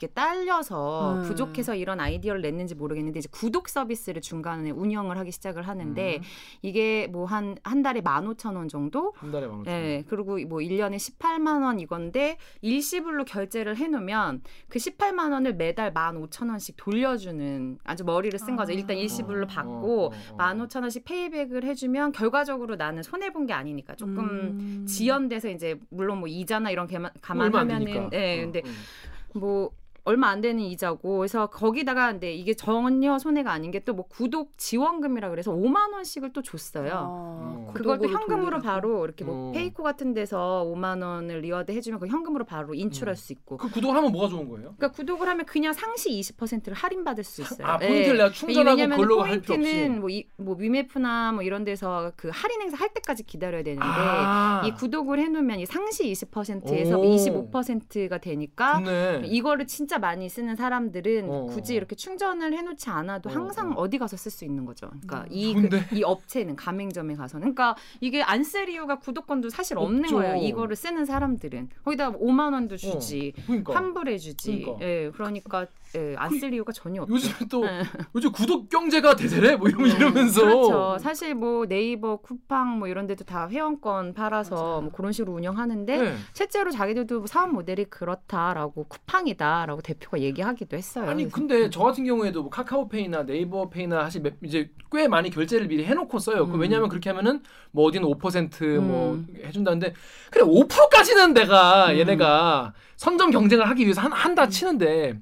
[0.04, 1.24] 이렇게 딸려서 음.
[1.24, 6.22] 부족해서 이런 아이디어를 냈는지 모르겠는데 이제 구독 서비스를 중간에 운영을 하기 시작을 하는데 음.
[6.62, 9.74] 이게 뭐 한한 달에 15,000원 정도 한 달에 만 오천.
[9.74, 15.94] 네, 그리고 뭐 1년에 18만 원 이건데 일시불로 결제를 해 놓으면 그 18만 원을 매달
[15.94, 18.74] 15,000원씩 돌려주는 아주 머리를 쓴 거죠.
[18.74, 20.38] 일단 일시불로 어, 받고 어, 어, 어.
[20.38, 24.86] 15,000원씩 페이백을 해 주면 결과적으로 나는 손해 본 게 아니니까 조금 음.
[24.88, 28.10] 지연돼서 이제 물론 뭐 이자나 이런 게 얼마 안 감안하면은.
[28.14, 29.40] 예, 어, 근데 어.
[29.40, 29.72] 뭐
[30.06, 34.58] 얼마 안 되는 이자고 그래서 거기다가 근데 이게 전혀 손해가 아닌 게 또 뭐 구독
[34.58, 36.92] 지원금이라 그래서 5만 원씩을 또 줬어요.
[36.96, 38.64] 아, 그걸 또 현금으로 돌리라고.
[38.64, 39.52] 바로 이렇게 뭐 어.
[39.54, 43.16] 페이코 같은 데서 5만 원을 reward 해주면 그 현금으로 바로 인출할 음.
[43.16, 43.58] 수 있고.
[43.58, 44.74] 그 구독을 하면 뭐가 좋은 거예요?
[44.78, 47.68] 그러니까 구독을 하면 그냥 상시 20%를 할인 받을 수 있어요.
[47.68, 49.72] 아 포인트를 내가 충전하고 왜냐면 그걸로 할 필요 없이.
[49.72, 53.86] 포인트는 뭐, 이, 뭐 위메프나 뭐 이런 데서 그 할인 행사 할 때까지 기다려야 되는데
[53.86, 57.04] 아, 이 구독을 해놓으면 이 상시 20%에서 오.
[57.04, 59.22] 25%가 되니까 좋네.
[59.26, 61.46] 이거를 진짜 많이 쓰는 사람들은 어.
[61.48, 63.82] 굳이 이렇게 충전을 해놓지 않아도 어, 항상 어.
[63.82, 63.90] 어.
[63.90, 64.88] 디 가서 쓸 수 있는 거죠.
[64.88, 65.28] 그러니까 음.
[65.30, 65.82] 이, 그?
[65.96, 67.54] 이 업체는 가맹점에 가서는.
[67.54, 70.16] 그러니까 이게 안 쓸 이유가 구독권도 사실 없는 없죠.
[70.18, 70.36] 거예요.
[70.36, 73.34] 이거를 쓰는 사람들은 거기다 5만 원도 주지.
[73.48, 74.62] 그러니까 환불해 주지.
[74.62, 74.86] 그러니까.
[74.86, 77.14] 예, 그러니까 예, 안쓸 이유가 전혀 없죠.
[77.14, 77.84] 요즘 또 네.
[78.16, 80.98] 요즘 구독 경제가 대세래 뭐 이러면 이러면서 그렇죠.
[81.00, 84.82] 사실 뭐 네이버, 쿠팡 뭐 이런 데도 다 회원권 팔아서 맞아요.
[84.82, 86.16] 뭐 그런 식으로 운영하는데 네.
[86.34, 91.10] 실제로 자기들도 사업 모델이 그렇다라고 쿠팡이다라고 대표가 얘기하기도 했어요.
[91.10, 95.86] 아니 근데 저 같은 경우에도 뭐 카카오페이나 네이버페이나 사실 몇- 이제 꽤 많이 결제를 미리
[95.86, 96.48] 해놓고 써요.
[96.48, 96.60] 그 음.
[96.62, 99.28] 왜냐하면 그렇게 하면은 뭐 어디는 5%뭐 음.
[99.46, 99.94] 해준다는데
[100.32, 101.98] 그래 5%까지는 내가 음.
[102.00, 105.20] 얘네가 선점 경쟁을 하기 위해서 한 한다 치는데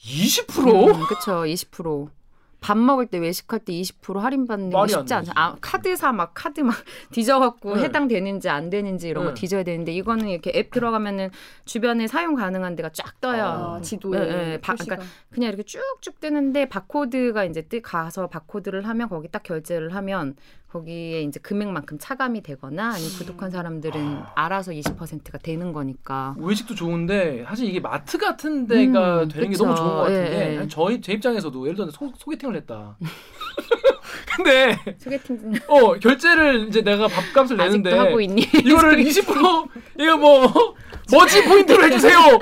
[0.00, 0.94] 20%?
[0.94, 1.42] 음, 그쵸.
[1.44, 2.08] 20%.
[2.60, 5.32] 밥 먹을 때 외식할 때 20% 할인 받는 게 말이 안 쉽지 않죠.
[5.36, 6.74] 아, 카드사 막 카드 막
[7.12, 7.84] 뒤져갖고 네.
[7.84, 9.34] 해당되는지 안 되는지 이런 거 네.
[9.34, 11.30] 뒤져야 되는데 이거는 이렇게 앱 들어가면은
[11.64, 13.44] 주변에 사용 가능한 데가 쫙 떠요.
[13.44, 14.74] 아, 지도에 예, 예, 바-.
[14.74, 20.34] 그러니까 그냥 이렇게 쭉쭉 뜨는데 바코드가 이제 뜨 가서 바코드를 하면 거기 딱 결제를 하면
[20.72, 26.34] 거기에 이제 금액만큼 차감이 되거나 아니면 구독한 사람들은 알아서 20%가 되는 거니까.
[26.38, 29.64] 외식도 좋은데 사실 이게 마트 같은 데가 음, 되는 게 그쵸.
[29.64, 30.68] 너무 좋은 것 같은 예, 게 예.
[30.68, 32.98] 저희 제 입장에서도 예를 들어 소, 소개팅을 했다.
[34.36, 37.90] 근데 소개팅 어 결제를 이제 내가 밥값을 내는데?
[38.64, 40.74] 이거를 20% 이거 뭐
[41.10, 42.18] 머지 포인트로 해주세요.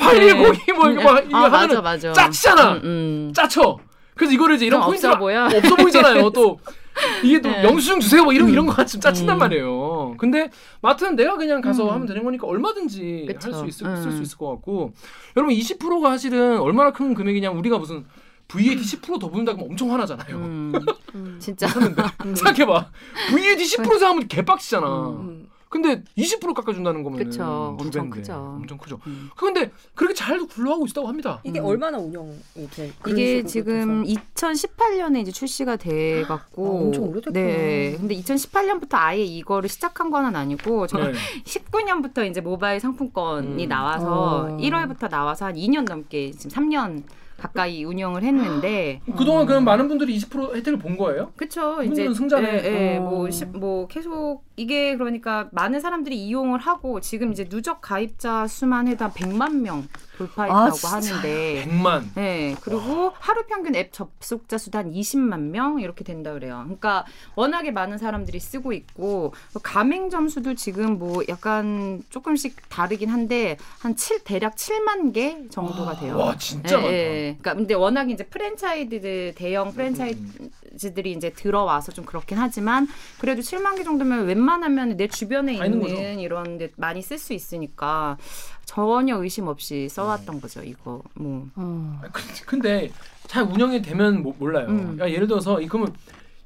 [0.00, 2.12] 8102뭐 이거 막 이거 아, 맞아 하면은 맞아.
[2.12, 2.72] 짜치잖아.
[2.72, 3.32] 음, 음.
[3.34, 3.78] 짜쳐.
[4.18, 5.44] 그래서 이거를 이제 이런 좀 포인트가 없어 보여.
[5.46, 6.30] 없어 보이잖아요.
[6.30, 6.58] 또
[7.22, 7.62] 이게 또 네.
[7.62, 8.52] 영수증 주세요 뭐 이런 음.
[8.52, 9.38] 이런 거 같이 좀 짜친단 음.
[9.38, 10.14] 말이에요.
[10.18, 10.50] 근데
[10.82, 11.90] 마트는 내가 그냥 가서 음.
[11.94, 13.28] 하면 되는 거니까 얼마든지.
[13.40, 14.02] 할 수 있을 음.
[14.02, 14.92] 쓸수 있을 것 같고
[15.36, 18.04] 여러분 20%가 사실은 얼마나 큰 금액이냐 우리가 무슨
[18.48, 20.36] VAT 10%더 붙는다고 하면 엄청 화나잖아요.
[20.36, 20.72] 음,
[21.14, 21.36] 음.
[21.38, 21.68] 진짜.
[21.68, 22.86] 생각해봐.
[23.30, 24.86] VAT 10% 생각하면 개빡치잖아.
[25.10, 25.47] 음.
[25.68, 27.76] 근데 20% 깎아준다는 거면 그쵸.
[27.78, 28.34] 엄청 크죠.
[28.34, 28.98] 엄청 크죠.
[29.06, 29.30] 음.
[29.36, 31.40] 그런데 그렇게 잘 굴러가고 있다고 합니다.
[31.44, 31.66] 이게 음.
[31.66, 32.36] 얼마나 운영이
[32.74, 32.92] 돼?
[33.06, 34.20] 이게 지금 돼서.
[34.34, 37.32] 2018년에 이제 출시가 돼 갖고 아, 엄청 오래됐구나.
[37.32, 37.96] 네.
[37.98, 41.12] 근데 2018년부터 아예 이거를 시작한 건 아니고 저 네.
[41.44, 43.68] 19년부터 이제 모바일 상품권이 음.
[43.68, 44.56] 나와서 어.
[44.58, 47.02] 1월부터 나와서 한 2년 넘게 지금 3년
[47.38, 51.32] 가까이 운영을 했는데 그동안 그럼 많은 분들이 20% 혜택을 본 거예요?
[51.36, 52.48] 그쵸 이제 승자네.
[52.64, 53.02] 예, 예, 어.
[53.02, 58.88] 뭐, 시- 뭐 계속 이게 그러니까 많은 사람들이 이용을 하고 지금 이제 누적 가입자 수만
[58.88, 59.86] 해도 한 100만 명
[60.18, 60.90] 돌파했다고 아?
[60.94, 62.02] 하는데 100만.
[62.16, 66.62] 네, 그리고 하루 평균 앱 접속자 수도 한 20만 명 이렇게 된다 그래요.
[66.64, 67.04] 그러니까
[67.36, 73.94] 워낙에 많은 사람들이 쓰고 있고 가맹 점 수도 지금 뭐 약간 조금씩 다르긴 한데 한
[73.94, 76.16] 7, 대략 7만 개 정도가 돼요.
[76.18, 77.27] 와 진짜 예, 많다.
[77.28, 77.36] 예.
[77.40, 82.88] 그러니까 근데 워낙 이제 프랜차이즈들 대형 프랜차이즈들이 이제 들어와서 좀 그렇긴 하지만
[83.20, 88.16] 그래도 7만 개 정도면 웬만하면 내 주변에 다 있는 이런 데 많이 쓸 수 있으니까
[88.64, 90.62] 전혀 의심 없이 써왔던 거죠.
[90.62, 92.00] 이거 뭐 어.
[92.02, 92.90] 아, 근- 근데
[93.26, 94.66] 잘 운영이 되면 모- 몰라요.
[94.68, 94.98] 음.
[95.00, 95.94] 야, 예를 들어서 이 그러면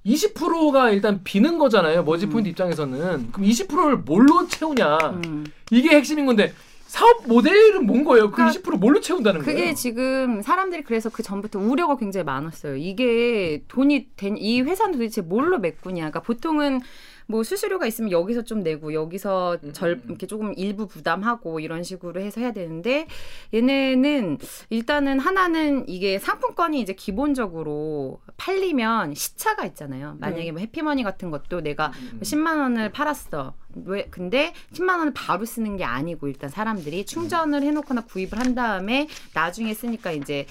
[0.06, 2.02] 20%가 일단 비는 거잖아요.
[2.02, 2.30] 머지 음.
[2.30, 5.46] 포인트 입장에서는 그럼 20%를 뭘로 채우냐 음.
[5.70, 6.52] 이게 핵심인 건데
[6.92, 8.30] 사업 모델은 뭔 거예요?
[8.30, 9.74] 그 그러니까 20% 뭘로 채운다는 그게 거예요?
[9.74, 12.76] 지금 사람들이 그래서 그 전부터 우려가 굉장히 많았어요.
[12.76, 16.02] 이게 돈이 된 이 회사는 도대체 뭘로 메꾸냐.
[16.02, 16.80] 그러니까 보통은
[17.26, 20.08] 뭐 수수료가 있으면 여기서 좀 내고 여기서 음, 절 음, 음.
[20.10, 23.06] 이렇게 조금 일부 부담하고 이런 식으로 해서 해야 되는데
[23.54, 24.38] 얘네는
[24.70, 30.16] 일단은 하나는 이게 상품권이 이제 기본적으로 팔리면 시차가 있잖아요.
[30.20, 32.20] 만약에 뭐 해피머니 같은 것도 내가 음.
[32.22, 33.54] 10만 원을 팔았어.
[33.84, 39.08] 왜 근데 10만 원을 바로 쓰는 게 아니고 일단 사람들이 충전을 해놓거나 구입을 한 다음에
[39.34, 40.46] 나중에 쓰니까 이제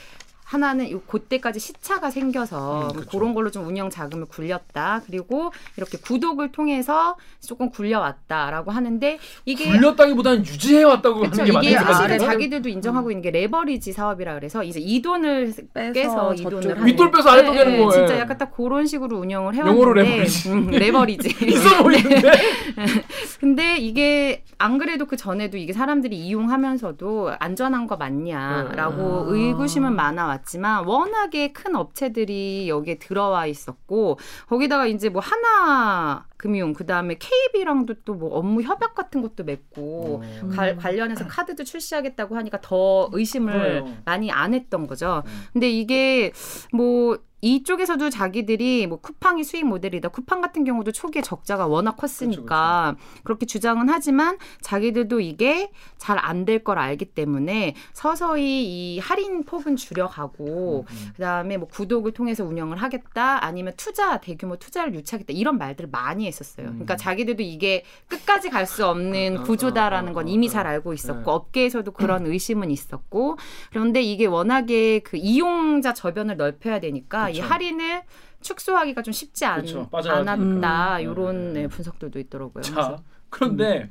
[0.52, 3.10] 하나는 요 그때까지 시차가 생겨서 음, 그쵸.
[3.10, 5.02] 그런 걸로 좀 운영 자금을 굴렸다.
[5.06, 11.44] 그리고 이렇게 구독을 통해서 조금 굴려왔다라고 하는데 이게 굴렸다기보다는 유지해 왔다고 그렇죠.
[11.44, 12.20] 하는 게 이게 맞는 것 사실은.
[12.20, 16.44] 자기들도 인정하고 있는 게 레버리지 사업이라 그래서 이제 이 돈을 빼서 이.
[16.44, 17.92] 돈을 하는 윗돌 빼서 아랫돌 네, 되는 네, 거예요.
[18.08, 20.50] 진짜 약간 딱 그런 식으로 운영을 해왔는데 영어로 레버리지.
[20.52, 21.30] 음, 레버리지.
[21.48, 22.32] 있어 보이는데.
[23.40, 29.34] 근데 이게 안 그래도 그 전에도 이게 사람들이 이용하면서도 안전한 거 맞냐라고 음.
[29.34, 37.16] 의구심은 많아왔 지만 워낙에 큰 업체들이 여기에 들어와 있었고 거기다가 이제 뭐 하나 금융 그다음에
[37.20, 40.48] KB랑도 또 뭐 업무 협약 같은 것도 맺고 어.
[40.50, 43.98] 갈- 관련해서 카드도 출시하겠다고 하니까 더 의심을 그래요.
[44.06, 45.24] 많이 안 했던 거죠.
[45.26, 45.32] 음.
[45.54, 46.32] 근데 이게
[46.74, 50.10] 뭐 이쪽에서도 자기들이 뭐 쿠팡이 수익 모델이다.
[50.10, 56.64] 쿠팡 같은 경우도 초기에 적자가 워낙 컸으니까 그렇게 주장은 하지만 자기들도 이게 잘 안 될
[56.64, 61.10] 걸 알기 때문에 서서히 이 할인 폭은 줄여가고 음.
[61.16, 66.68] 그다음에 뭐 구독을 통해서 운영을 하겠다 아니면 투자 대규모 투자를 유치하겠다 이런 말들을 많이 했었어요.
[66.68, 66.74] 음.
[66.74, 70.50] 그러니까 자기들도 이게 끝까지 갈 수 없는 어, 어, 구조다라는 어, 건 어, 이미 어.
[70.50, 71.32] 잘 알고 있었고 네.
[71.32, 73.38] 업계에서도 그런 의심은 있었고
[73.72, 77.48] 그런데 이게 워낙에 그 이용자 저변을 넓혀야 되니까 이 그쵸.
[77.48, 78.04] 않을까
[78.42, 79.64] 축소하기가 좀 쉽지 않.
[79.92, 80.32] 빠져나가니까.
[80.32, 81.02] 않았다 음.
[81.02, 81.62] 이런 네.
[81.64, 82.62] 네, 분석들도 있더라고요.
[82.64, 82.98] 자,
[83.30, 83.90] 그런데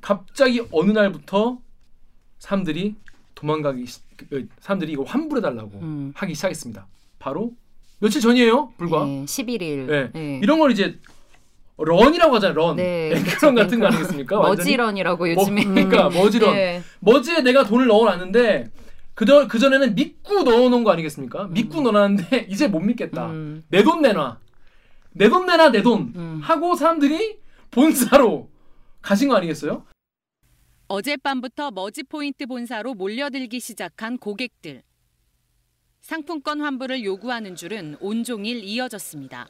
[0.00, 1.58] 갑자기 어느 날부터
[2.38, 2.94] 사람들이
[3.34, 6.12] 도망가기 시- 그, 사람들이 이거 환불해 달라고 음.
[6.14, 6.86] 하기 시작했습니다.
[7.18, 7.52] 바로
[8.00, 8.72] 며칠 전이에요.
[8.76, 9.04] 불과.
[9.04, 9.86] 네, 11일.
[9.86, 10.10] 네.
[10.12, 10.40] 네.
[10.42, 10.98] 이런 걸 이제
[11.76, 12.54] 런이라고 하잖아요.
[12.54, 12.76] 런.
[12.76, 14.36] 네, 앵커런 같은 거 아니겠습니까?
[14.38, 15.64] 머지런이라고 뭐, 요즘에.
[15.64, 16.54] 그러니까 머지런.
[16.54, 16.82] 네.
[17.00, 18.70] 머지에 내가 돈을 넣어놨는데
[19.14, 21.46] 그전 그 전에는 믿고 넣어놓은 거 아니겠습니까?
[21.48, 23.30] 믿고 넣어놨는데 이제 못 믿겠다.
[23.30, 24.40] 음, 내돈 내놔.
[25.12, 26.12] 내 돈 내놔 내 돈.
[26.16, 26.40] 음.
[26.42, 27.38] 하고 사람들이
[27.70, 28.50] 본사로
[29.02, 29.86] 가신 거 아니겠어요?
[30.88, 34.82] 어젯밤부터 머지포인트 본사로 몰려들기 시작한 고객들.
[36.00, 39.48] 상품권 환불을 요구하는 줄은 온종일 이어졌습니다.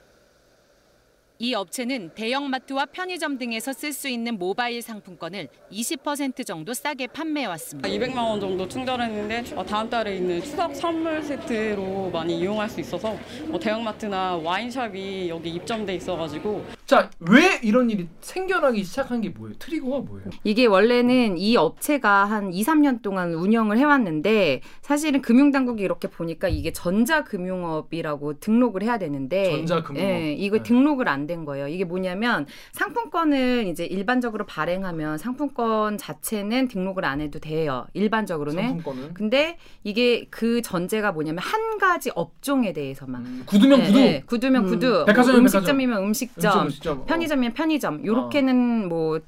[1.40, 7.88] 이 업체는 대형마트와 편의점 등에서 쓸 수 있는 모바일 상품권을 20% 정도 싸게 판매해 왔습니다.
[7.88, 13.16] 200만 원 정도 충전했는데 어, 다음 달에 있는 추석 선물 세트로 많이 이용할 수 있어서
[13.46, 19.56] 뭐 대형마트나 와인샵이 여기 입점돼 있어가지고 자, 왜 이런 일이 생겨나기 시작한 게 뭐예요?
[19.58, 20.28] 트리거가 뭐예요?
[20.44, 26.72] 이게 원래는 이 업체가 한 2, 3년 동안 운영을 해왔는데 사실은 금융당국이 이렇게 보니까 이게
[26.72, 30.10] 전자금융업이라고 등록을 해야 되는데 전자금융업.
[30.10, 30.62] 예, 이거 네.
[30.62, 31.68] 등록을 안 된 거예요.
[31.68, 37.86] 이게 뭐냐면 상품권을 이제 일반적으로 발행하면 상품권 자체는 등록을 안 해도 돼요.
[37.94, 38.62] 일반적으로는.
[38.62, 43.24] 상품권은 근데 이게 그 전제가 뭐냐면 한 가지 업종에 대해서만.
[43.24, 43.98] 음, 구두면 네, 구두.
[43.98, 44.68] 네, 구두면 음.
[44.68, 45.04] 구두.
[45.06, 46.66] 백화점이면 뭐 음식점이면 음식점.
[46.66, 47.00] 음식, 음식점.
[47.00, 47.04] 어.
[47.04, 48.04] 편의점이면 편의점.
[48.04, 49.20] 요렇게는 뭐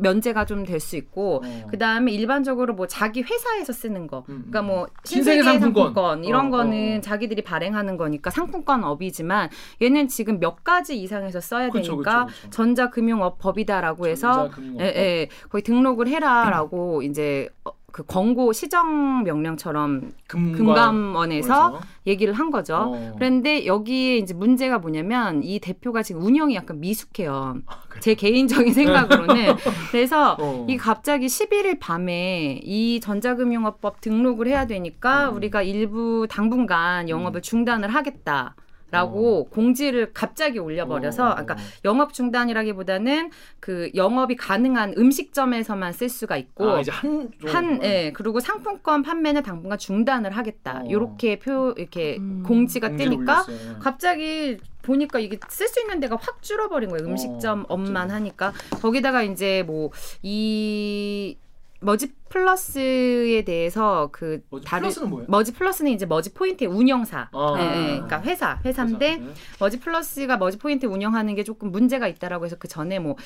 [0.00, 1.66] 면제가 좀 될 수 있고 어.
[1.70, 4.24] 그다음에 일반적으로 뭐 자기 회사에서 쓰는 거.
[4.30, 5.84] 음, 그러니까 뭐 신세계 신세계 상품권.
[5.94, 7.00] 상품권, 이런 어, 거는 어.
[7.02, 9.50] 자기들이 발행하는 거니까 상품권 업이지만
[9.82, 12.50] 얘는 지금 몇 가지 이상에서 써야 그쵸, 되니까 그쵸, 그쵸.
[12.50, 14.50] 전자금융업 법이다라고 해서.
[14.78, 21.80] 예, 예, 거기 등록을 해라라고 이제 어, 그 권고 시정 명령처럼 금감 원에서 그래서.
[22.06, 22.76] 얘기를 한 거죠.
[22.76, 23.14] 어.
[23.16, 27.56] 그런데 여기에 이제 문제가 뭐냐면 이 대표가 지금 운영이 약간 미숙해요.
[27.66, 27.76] 아?
[28.00, 29.56] 제 개인적인 생각으로는.
[29.90, 30.66] 그래서 어.
[30.68, 35.36] 이 갑자기 11일 밤에 이 전자금융업법 등록을 해야 되니까 음.
[35.36, 38.54] 우리가 일부 당분간 영업을 중단을 하겠다.
[38.90, 41.30] 라고 공지를 갑자기 올려버려서, 어.
[41.30, 48.12] 그러니까 영업 중단이라기보다는 그 영업이 가능한 음식점에서만 쓸 수가 있고, 아, 이제 한 한, 예,
[48.14, 50.82] 그리고 상품권 판매는 당분간 중단을 하겠다.
[50.84, 50.90] 어.
[50.90, 52.42] 요렇게 표, 이렇게 음.
[52.46, 53.78] 공지가 뜨니까 올렸어요.
[53.80, 57.06] 갑자기 보니까 이게 쓸 수 있는 데가 확 줄어버린 거예요.
[57.06, 58.12] 음식점 어, 업만 갑자기.
[58.12, 58.52] 하니까.
[58.80, 59.90] 거기다가 이제 뭐
[60.22, 61.36] 이
[61.80, 64.64] 머지 플러스에 대해서 그 뭐지?
[64.66, 65.26] 다른 플러스는 뭐예요?
[65.28, 67.28] 머지 플러스는 이제 머지 포인트의 운영사.
[67.32, 67.54] 아.
[67.58, 69.24] 예, 예, 그러니까 회사, 회사인데 회사.
[69.24, 69.34] 네.
[69.58, 73.16] 머지 플러스가 머지 포인트 운영하는 게 조금 문제가 있다라고 해서 그 전에 뭐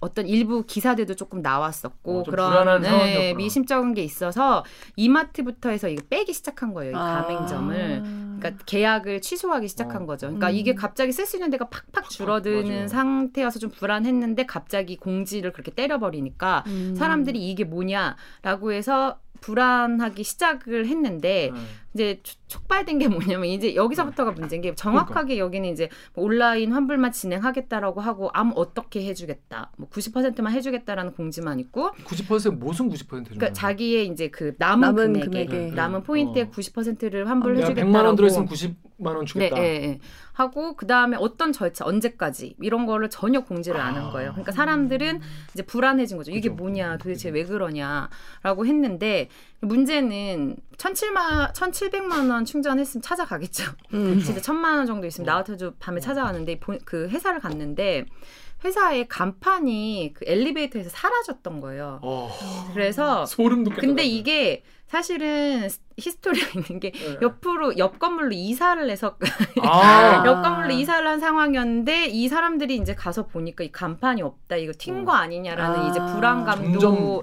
[0.00, 3.34] 어떤 일부 기사들도 조금 나왔었고 어, 좀 그런 불안한 네.
[3.34, 4.64] 미심쩍은 게 있어서
[4.96, 6.92] 이마트부터 해서 이거 빼기 시작한 거예요.
[6.92, 7.22] 이 아.
[7.22, 8.26] 가맹점을.
[8.38, 10.06] 그러니까 계약을 취소하기 시작한 어.
[10.06, 10.26] 거죠.
[10.26, 10.54] 그러니까 음.
[10.54, 12.88] 이게 갑자기 쓸 수 있는 데가 팍팍 줄어드는 맞아요.
[12.88, 16.94] 상태여서 좀 불안했는데 갑자기 공지를 그렇게 때려버리니까 음.
[16.96, 18.16] 사람들이 이게 뭐냐
[18.46, 21.60] 라고 해서 불안하기 시작을 했는데 네.
[21.96, 25.38] 이제 촉- 촉발된 게 뭐냐면 이제 여기서부터가 문제인 게 정확하게 그러니까.
[25.38, 31.90] 여기는 이제 뭐 온라인 환불만 진행하겠다라고 하고 아무 어떻게 해주겠다 뭐 90%만 해주겠다라는 공지만 있고
[32.04, 33.24] 90% 무슨 90%죠?
[33.24, 35.74] 그러니까 자기의 이제 그 남은, 남은 금액에, 금액에.
[35.74, 36.50] 남은 포인트의 어.
[36.50, 39.58] 90%를 그러니까 환불해주겠다라고 100만 원 들어있으면 90원 네, 주겠다.
[39.58, 40.00] 예, 예.
[40.34, 44.32] 하고 그 다음에 어떤 절차 언제까지 이런 거를 전혀 공지를 안 한 거예요.
[44.32, 45.20] 그러니까 사람들은
[45.54, 46.30] 이제 불안해진 거죠.
[46.30, 46.52] 이게 아.
[46.52, 49.28] 뭐냐, 도대체 왜 그러냐라고 했는데
[49.60, 53.64] 문제는 1,700만 1,700만 원 충전했으면 찾아가겠죠.
[53.94, 54.20] 음.
[54.24, 58.06] 진짜 천만 원 정도 있으면 나 같아도 밤에 찾아가는데 보- 그 회사를 갔는데
[58.64, 62.00] 회사의 간판이 그 엘리베이터에서 사라졌던 거예요.
[62.02, 62.30] 어,
[62.72, 63.80] 그래서 소름 돋겠다.
[63.86, 67.18] 근데 이게 사실은 히스토리가 있는 게 네.
[67.20, 69.16] 옆으로 옆 건물로 이사를 해서
[69.62, 74.72] 아, 옆 건물로 이사를 한 상황이었는데 이 사람들이 이제 가서 보니까 이 간판이 없다 이거
[74.72, 77.22] 튄거 아니냐라는 아, 이제 불안감도 점점- 해-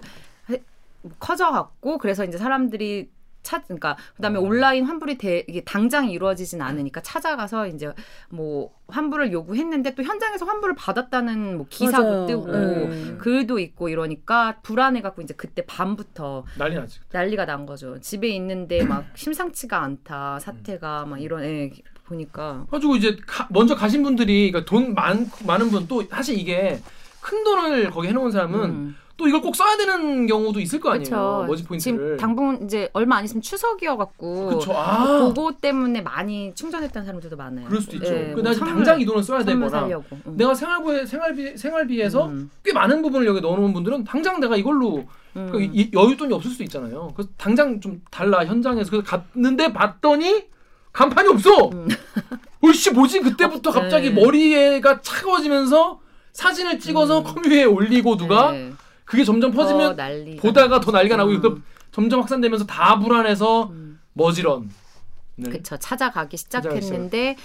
[1.20, 3.10] 커져갖고 그래서 이제 사람들이
[3.42, 7.92] 찾 그러니까 그다음에 온라인 환불이 대, 이게 당장 이루어지진 않으니까 찾아가서 이제
[8.30, 12.26] 뭐 환불을 요구했는데 또 현장에서 환불을 받았다는 뭐 기사도 맞아요.
[12.28, 13.16] 뜨고 네.
[13.18, 17.02] 글도 있고 이러니까 불안해 갖고 이제 그때 밤부터 난리 나지.
[17.12, 18.00] 난리가 난 거죠.
[18.00, 21.70] 집에 있는데 막 심상치가 않다 사태가 막 이런 애
[22.06, 26.80] 보니까 가지고 이제 가- 먼저 가신 분들이 그러니까 돈 많, 많은 분 또 사실 이게
[27.20, 28.96] 큰 돈을 거기 해놓은 사람은 음.
[29.16, 31.04] 또 이걸 꼭 써야 되는 경우도 있을 거 아니에요.
[31.04, 31.46] 그쵸.
[31.48, 31.80] 머지 포인트를.
[31.80, 34.74] 지금 당분 이제 얼마 안 있으면 추석이어 갖고 그쵸.
[34.74, 37.68] 아, 그거 때문에 많이 충전했다는 사람들도 많아요.
[37.68, 38.08] 그럴 수도 있죠.
[38.08, 39.86] 예, 그뭐나 선물, 당장 이 돈을 써야 되거나.
[39.86, 40.02] 음.
[40.38, 45.06] 내가 생활비에 생활비 생활비에서 음, 꽤 많은 부분을 여기 넣어 놓은 분들은 당장 내가 이걸로
[45.36, 45.50] 음.
[45.52, 47.12] 그 이- 여윳돈이 없을 수도 있잖아요.
[47.16, 50.46] 그래서 당장 좀 달라 현장에서 그래서 갔는데 봤더니
[50.92, 51.68] 간판이 없어.
[51.70, 51.88] 음.
[52.62, 53.20] 얼씨 뭐지?
[53.22, 54.22] 그때부터 어, 갑자기 네.
[54.24, 56.00] 머리가 차가워지면서
[56.32, 57.24] 사진을 찍어서 음.
[57.26, 58.72] 커뮤니티에 올리고 누가 네.
[59.06, 61.36] 그게 점점 더 퍼지면 난리 보다가 더 난리가 나고 음.
[61.36, 61.58] 이거
[61.92, 64.00] 점점 확산되면서 다 불안해서 음.
[64.14, 64.70] 머지런.
[65.36, 65.50] 네.
[65.50, 67.42] 그쵸 찾아가기 찾아가기 시작했는데 가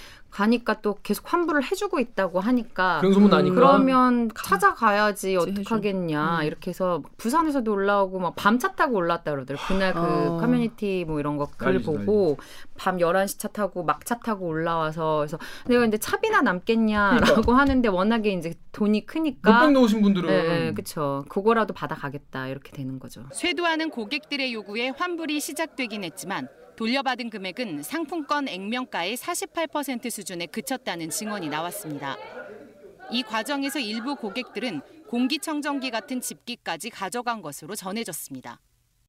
[0.49, 3.55] 니까 또 계속 환불을 해주고 있다고 하니까 그런 소문 음, 나니까.
[3.55, 5.51] 그러면 찾아가야지 해줘.
[5.51, 6.43] 어떡하겠냐 음.
[6.45, 10.37] 이렇게 해서 막 부산에서도 올라오고 막 밤차 타고 올라왔다 그러더라고요 그날 그 아.
[10.39, 12.37] 커뮤니티 뭐 이런 거를 난리지, 보고
[12.77, 15.37] 밤 11시 차 타고 막 차 타고 올라와서 그래서
[15.67, 21.73] 내가 이제 차비나 남겠냐라고 하는데 워낙에 이제 돈이 크니까 몇백 넣으신 분들은 네, 그쵸 그거라도
[21.73, 26.47] 받아가겠다 이렇게 되는 거죠 쇄도하는 고객들의 요구에 환불이 시작되긴 했지만
[26.79, 32.15] 돌려받은 금액은 상품권 액면가의 48% 수준에 그쳤다는 증언이 나왔습니다.
[33.11, 38.61] 이 과정에서 일부 고객들은 공기청정기 같은 집기까지 가져간 것으로 전해졌습니다.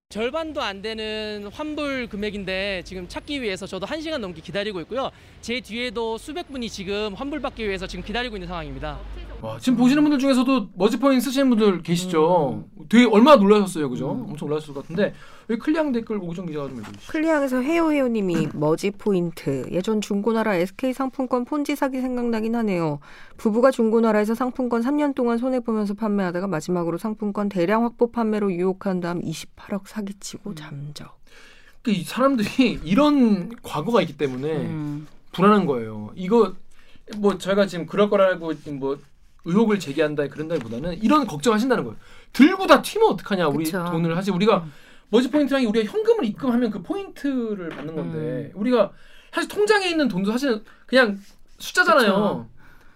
[0.09, 5.13] 절반도 안 되는 환불 금액인데 지금 찾기 위해서 저도 한시간 넘게 기다리고 있고요.
[5.41, 8.99] 제 뒤에도 수백 분이 지금 환불받기 위해서 지금 기다리고 있는 상황입니다.
[9.41, 12.65] 와, 지금 보시는 분들 중에서도 머지포인트 쓰시는 분들 계시죠.
[12.89, 14.13] 되게 얼마나 놀라셨어요, 그죠?
[14.13, 14.31] 음.
[14.31, 15.15] 엄청 놀라셨을 것 같은데
[15.51, 17.11] 여기 클리앙 댓글 오구정 기자가 좀 읽어주시죠.
[17.11, 23.01] 클리앙에서 헤오헤오님이 머지 포인트 예전 중고나라 SK 상품권 폰지 사기 생각나긴 하네요.
[23.37, 29.21] 부부가 중고나라에서 상품권 3년 동안 손해 보면서 판매하다가 마지막으로 상품권 대량 확보 판매로 유혹한 다음
[29.21, 31.19] 28억 사기치고 잠적.
[31.83, 35.09] 그이 사람들이 이런 과거가 있기 때문에 음.
[35.33, 36.13] 불안한 거예요.
[36.15, 36.55] 이거
[37.17, 38.99] 뭐 저희가 지금 그럴 거라고 뭐
[39.45, 41.97] 의혹을 제기한다 그런다기보다는 이런 걱정하신다는 거예요.
[42.33, 43.85] 들고 다 튀면 어떡하냐 우리 그쵸.
[43.91, 44.65] 돈을 하지 우리가
[45.11, 48.93] 머지 포인트랑 우리가 현금을 입금하면 그 포인트를 받는 건데 우리가
[49.33, 51.19] 사실 통장에 있는 돈도 사실 그냥
[51.59, 52.49] 숫자잖아요.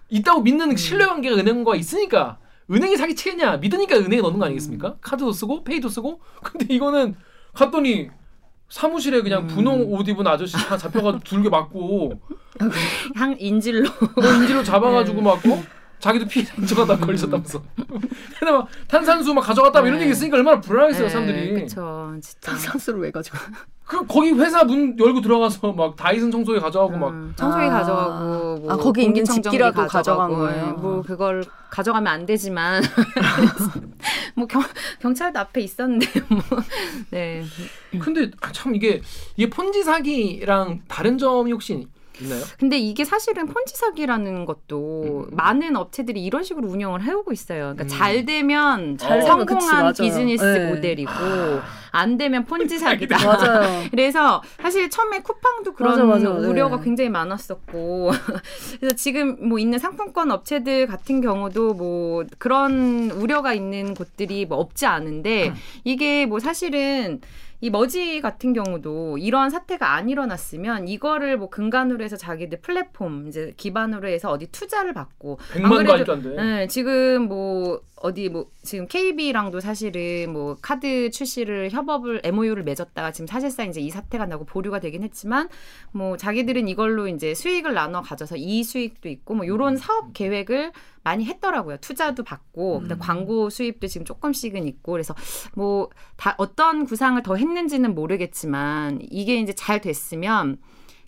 [0.09, 2.39] 있다고 믿는 신뢰관계가 은행과 있으니까
[2.71, 3.59] 은행이 사기 치겠냐?
[3.59, 4.97] 믿으니까 은행에 넣는 거 아니겠습니까?
[5.01, 6.21] 카드도 쓰고 페이도 쓰고.
[6.43, 7.15] 근데 이거는
[7.53, 8.11] 갔더니
[8.69, 12.21] 사무실에 그냥 분홍 옷 입은 아저씨 다 잡혀가지고 둘게 맞고
[13.17, 13.89] 향 인질로.
[14.17, 15.63] 뭐 인지로 잡아가지고 막 어?
[16.05, 17.63] 자기도 피해 인정하다 걸리셨다면서.
[18.39, 20.05] 근데 막 탄산수 막 가져갔다 뭐 이런 네.
[20.05, 21.55] 얘기 있으니까 얼마나 불안했어요 사람들이.
[21.63, 22.51] 그쵸 진짜.
[22.51, 23.39] 탄산수를 왜 가지고?
[23.87, 27.09] 그 거기 회사 문 열고 들어가서 막 다이슨 청소기 가져가고 막.
[27.09, 27.71] 음, 청소기 아.
[27.71, 30.67] 가져가고 뭐 아, 거기 있는 집기라도 가져간 가져가고, 거예요?
[30.67, 32.83] 예, 뭐 그걸 가져가면 안 되지만.
[34.37, 34.63] 뭐 경,
[35.01, 36.41] 경찰도 앞에 있었는데 뭐
[37.11, 37.43] 네.
[37.99, 39.01] 근데 아, 참 이게
[39.37, 41.89] 이게 폰지 사기랑 다른 점이 혹시
[42.23, 42.43] 있나요?
[42.59, 45.37] 근데 이게 사실은 폰지 사기라는 것도 음.
[45.37, 47.75] 많은 업체들이 이런 식으로 운영을 해오고 있어요.
[47.75, 47.89] 그러니까 음.
[47.89, 50.03] 잘 되면 잘 되면 성공한 그치.
[50.03, 50.69] 비즈니스 네.
[50.69, 51.13] 모델이고
[51.95, 53.17] 안 되면 폰지 사기다.
[53.25, 53.85] 맞아요.
[53.91, 56.49] 그래서 사실 처음에 쿠팡도 그런 맞아, 맞아.
[56.49, 56.85] 우려가 네.
[56.85, 58.11] 굉장히 많았었고
[58.81, 64.87] 그래서 지금 뭐 있는 상품권 업체들 같은 경우도 뭐 그런 우려가 있는 곳들이 뭐 없지
[64.87, 65.55] 않은데 음.
[65.85, 67.21] 이게 뭐 사실은
[67.65, 73.55] 이 머지 같은 경우도 이런 사태가 안 일어났으면 이거를 뭐 근간으로 해서 자기들 플랫폼 이제
[73.57, 76.29] 기반으로 해서 어디 투자를 받고 100만도 그래도- 아직도 안 돼.
[76.37, 83.27] 네, 지금 뭐 어디 뭐 지금 KB랑도 사실은 뭐 카드 출시를 협업을 MOU를 맺었다가 지금
[83.27, 85.49] 사실상 이제 이 사태가 나고 보류가 되긴 했지만
[85.91, 91.25] 뭐 자기들은 이걸로 이제 수익을 나눠 가져서 이 수익도 있고 뭐 요런 사업 계획을 많이
[91.25, 91.79] 했더라고요.
[91.79, 92.81] 투자도 받고.
[92.81, 94.93] 그다음 광고 수입도 지금 조금씩은 있고.
[94.93, 95.15] 그래서
[95.55, 100.59] 뭐 다 어떤 구상을 더 했는지는 모르겠지만 이게 이제 잘 됐으면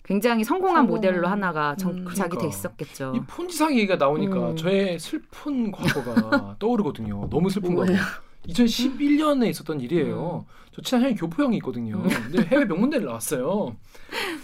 [0.07, 0.95] 굉장히 성공한 성공.
[0.95, 1.77] 모델로 하나가 음.
[1.77, 2.37] 정착이 그러니까.
[2.39, 3.13] 됐었겠죠.
[3.15, 4.55] 이 폰지 사기 얘기가 나오니까 음.
[4.55, 7.27] 저의 슬픈 과거가 떠오르거든요.
[7.29, 7.85] 너무 슬픈 과거.
[7.85, 8.01] 뭐예요?
[8.47, 10.45] 2011년에 있었던 일이에요.
[10.47, 10.53] 음.
[10.73, 12.01] 저 친한 형이 교포 형이 있거든요.
[12.03, 13.75] 근데 해외 명문대를 나왔어요.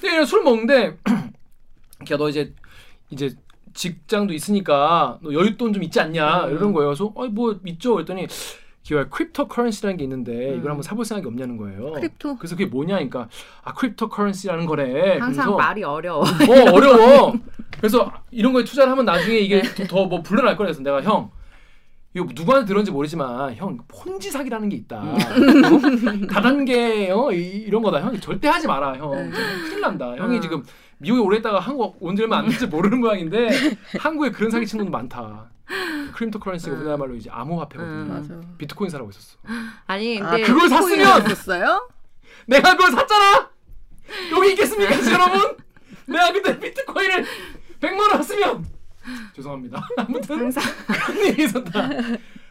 [0.02, 0.98] 근데 술 먹는데
[2.06, 2.54] 걔 너 이제
[3.10, 3.34] 이제
[3.74, 6.52] 직장도 있으니까 너 여윳돈 좀 있지 않냐 음.
[6.58, 6.90] 이런 거예요.
[6.90, 7.94] 그래서 아니 뭐 있죠.
[7.94, 8.28] 그랬더니
[8.84, 10.58] 기와 cryptocurrency라는 게 있는데 음.
[10.60, 11.94] 이걸 한번 사볼 생각이 없냐는 거예요.
[11.94, 12.36] Crypto.
[12.38, 13.30] 그래서 그게 뭐냐, 그러니까
[13.64, 15.18] 아 cryptocurrency라는 거래.
[15.20, 16.22] 항상 그래서 말이 어려워.
[16.24, 17.34] 어 어려워.
[17.78, 21.32] 그래서 이런 거에 투자를 하면 나중에 이게 더 뭐 불어날 거라서 내가 형
[22.14, 24.98] 이거 누구한테 들었는지 모르지만 형 폰지 사기라는 게 있다.
[25.02, 25.18] 어?
[26.32, 27.32] 다단계 어?
[27.32, 28.02] 이- 이런 거다.
[28.02, 28.96] 형 절대 하지 마라.
[28.98, 30.14] 형 큰일 난다.
[30.18, 30.42] 형이 음.
[30.42, 30.64] 지금
[31.00, 33.50] 미국에 오래 있다가 한국 온 지 얼마 안 돼서 잘 모르는 모양인데
[34.00, 35.50] 한국에 그런 사기 친구도 많다.
[36.14, 36.78] Cryptocurrency가 음.
[36.78, 37.94] 우리나라 말로 이제 암호화폐거든요.
[37.94, 38.08] 음.
[38.10, 38.58] 맞아.
[38.58, 39.38] 비트코인 사라고 있었어.
[39.88, 41.22] 아니 아, 근데 그걸 샀으면!
[41.30, 41.90] 샀어요?
[42.46, 43.50] 내가 그걸 샀잖아.
[44.32, 45.58] 여기 있겠습니까, 여러분?
[46.08, 47.26] 내가 그때 비트코인을
[47.80, 48.66] 100만 원 샀으면
[49.36, 49.88] 죄송합니다.
[49.98, 51.90] 아무튼 항상 그런 일이 있었다.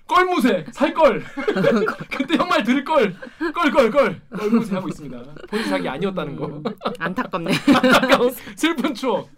[0.07, 1.23] 껄무새 살 걸.
[2.11, 3.17] 그때 형 말 들을 걸.
[3.55, 5.23] 껄껄껄 껄무새 하고 있습니다.
[5.49, 6.62] 본인 사기 아니었다는 거.
[6.99, 7.53] 안타깝네.
[7.83, 9.29] 안타까운 슬픈 추억.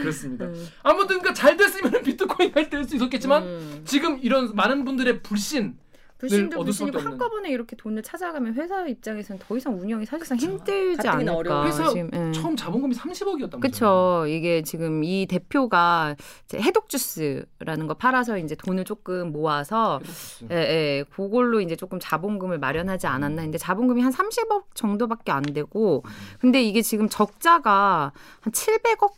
[0.00, 0.46] 그렇습니다.
[0.82, 3.82] 아무튼 그러니까 잘 됐으면 비트코인 할 수 있었겠지만 음.
[3.84, 5.76] 지금 이런 많은 분들의 불신
[6.18, 6.98] 불신도 불신이고.
[6.98, 11.34] 한꺼번에 이렇게 돈을 찾아가면 회사 입장에서는 더 이상 운영이 사실상 힘들지 않을까.
[11.34, 11.64] 어려워.
[11.66, 12.32] 회사 지금, 예.
[12.32, 13.60] 처음 자본금이 30억이었단 말이죠.
[13.60, 14.24] 그쵸.
[14.28, 20.00] 이게 지금 이 대표가 이제 해독 주스라는 거 팔아서 이제 돈을 조금 모아서
[20.50, 23.42] 예, 예, 그걸로 이제 조금 자본금을 마련하지 않았나.
[23.42, 26.04] 근데 자본금이 한 30억 정도밖에 안 되고,
[26.38, 29.12] 근데 이게 지금 적자가 한 700억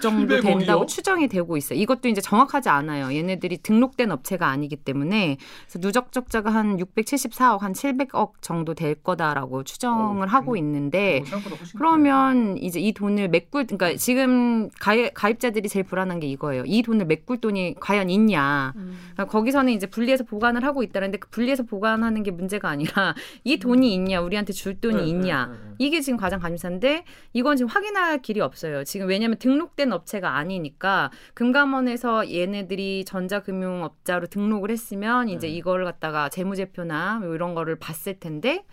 [0.00, 0.58] 정도 700억 이요?
[0.58, 1.78] 된다고 추정이 되고 있어요.
[1.78, 3.14] 이것도 이제 정확하지 않아요.
[3.14, 5.38] 얘네들이 등록된 업체가 아니기 때문에
[5.80, 10.56] 누적 적자가 한 674억, 한 700억 정도 될 거다라고 추정을 어, 하고 음.
[10.58, 16.64] 있는데 훨씬 그러면 이제 이 돈을 메꿀 그러니까 지금 가입, 가입자들이 제일 불안한 게 이거예요.
[16.66, 18.72] 이 돈을 메꿀 돈이 과연 있냐.
[18.74, 23.94] 그러니까 거기서는 이제 분리해서 보관을 하고 있다는데 그 분리해서 보관하는 게 문제가 아니라 이 돈이
[23.94, 25.46] 있냐, 우리한테 줄 돈이 네, 있냐.
[25.46, 25.74] 네, 네, 네.
[25.78, 28.84] 이게 지금 가장 관심사인데 이건 지금 확인할 길이 없어요.
[28.84, 35.52] 지금 왜냐하면 등록 된 업체가 아니니까 금감원에서 얘네들이 전자금융업자로 등록을 했으면 이제 네.
[35.52, 38.64] 이걸 갖다가 재무제표나 뭐 이런 거를 봤을 텐데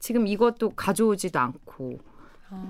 [0.00, 1.98] 지금 이것도 가져오지도 않고.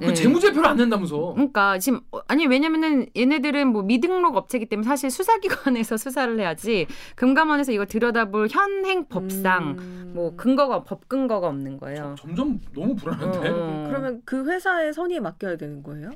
[0.00, 1.34] 그 재무제표를 안 낸다면서.
[1.34, 7.72] 그러니까 지금 어, 아니 왜냐면은 얘네들은 뭐 미등록 업체이기 때문에 사실 수사기관에서 수사를 해야지 금감원에서
[7.72, 10.12] 이거 들여다볼 현행 법상 음.
[10.14, 12.14] 뭐 근거가 법 근거가 없는 거예요.
[12.18, 13.38] 점점 너무 불안한데.
[13.38, 13.84] 어, 어.
[13.88, 16.10] 그러면 그 회사의 선의에 맡겨야 되는 거예요?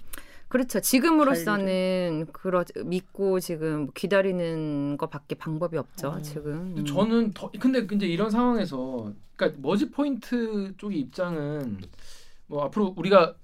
[0.51, 0.81] 그렇죠.
[0.81, 6.09] 지금으로서는 그러 믿고 지금 기다리는 것밖에 방법이 없죠.
[6.09, 6.23] 어.
[6.23, 6.75] 지금.
[6.75, 6.85] 근데 음.
[6.85, 11.79] 저는 더 근데 이제 이런 상황에서 그러니까 머지 포인트 쪽의 입장은
[12.49, 13.37] 뭐 앞으로 우리가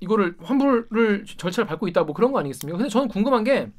[0.00, 2.76] 이거를 환불을 절차를 밟고 있다 뭐 그런 거 아니겠습니까?
[2.76, 3.70] 근데 저는 궁금한 게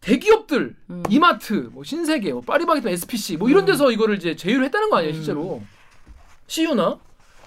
[0.00, 1.02] 대기업들 음.
[1.08, 3.66] 이마트, 뭐 신세계, 뭐 파리바게뜨, SPC 뭐 이런 음.
[3.66, 5.14] 데서 이거를 이제 제휴를 했다는 거 아니에요, 음.
[5.14, 5.62] 실제로?
[6.48, 6.98] CU나?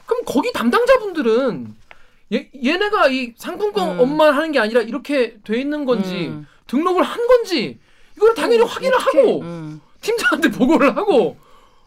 [0.06, 1.76] 그럼 거기 담당자분들은
[2.34, 4.00] 얘, 얘네가 이 상품권 음.
[4.00, 6.48] 업만 하는 게 아니라 이렇게 돼 있는 건지 음.
[6.68, 7.80] 등록을 한 건지
[8.16, 9.82] 이걸 당연히 확인을 하고 음.
[10.02, 11.38] 팀장한테 보고를 하고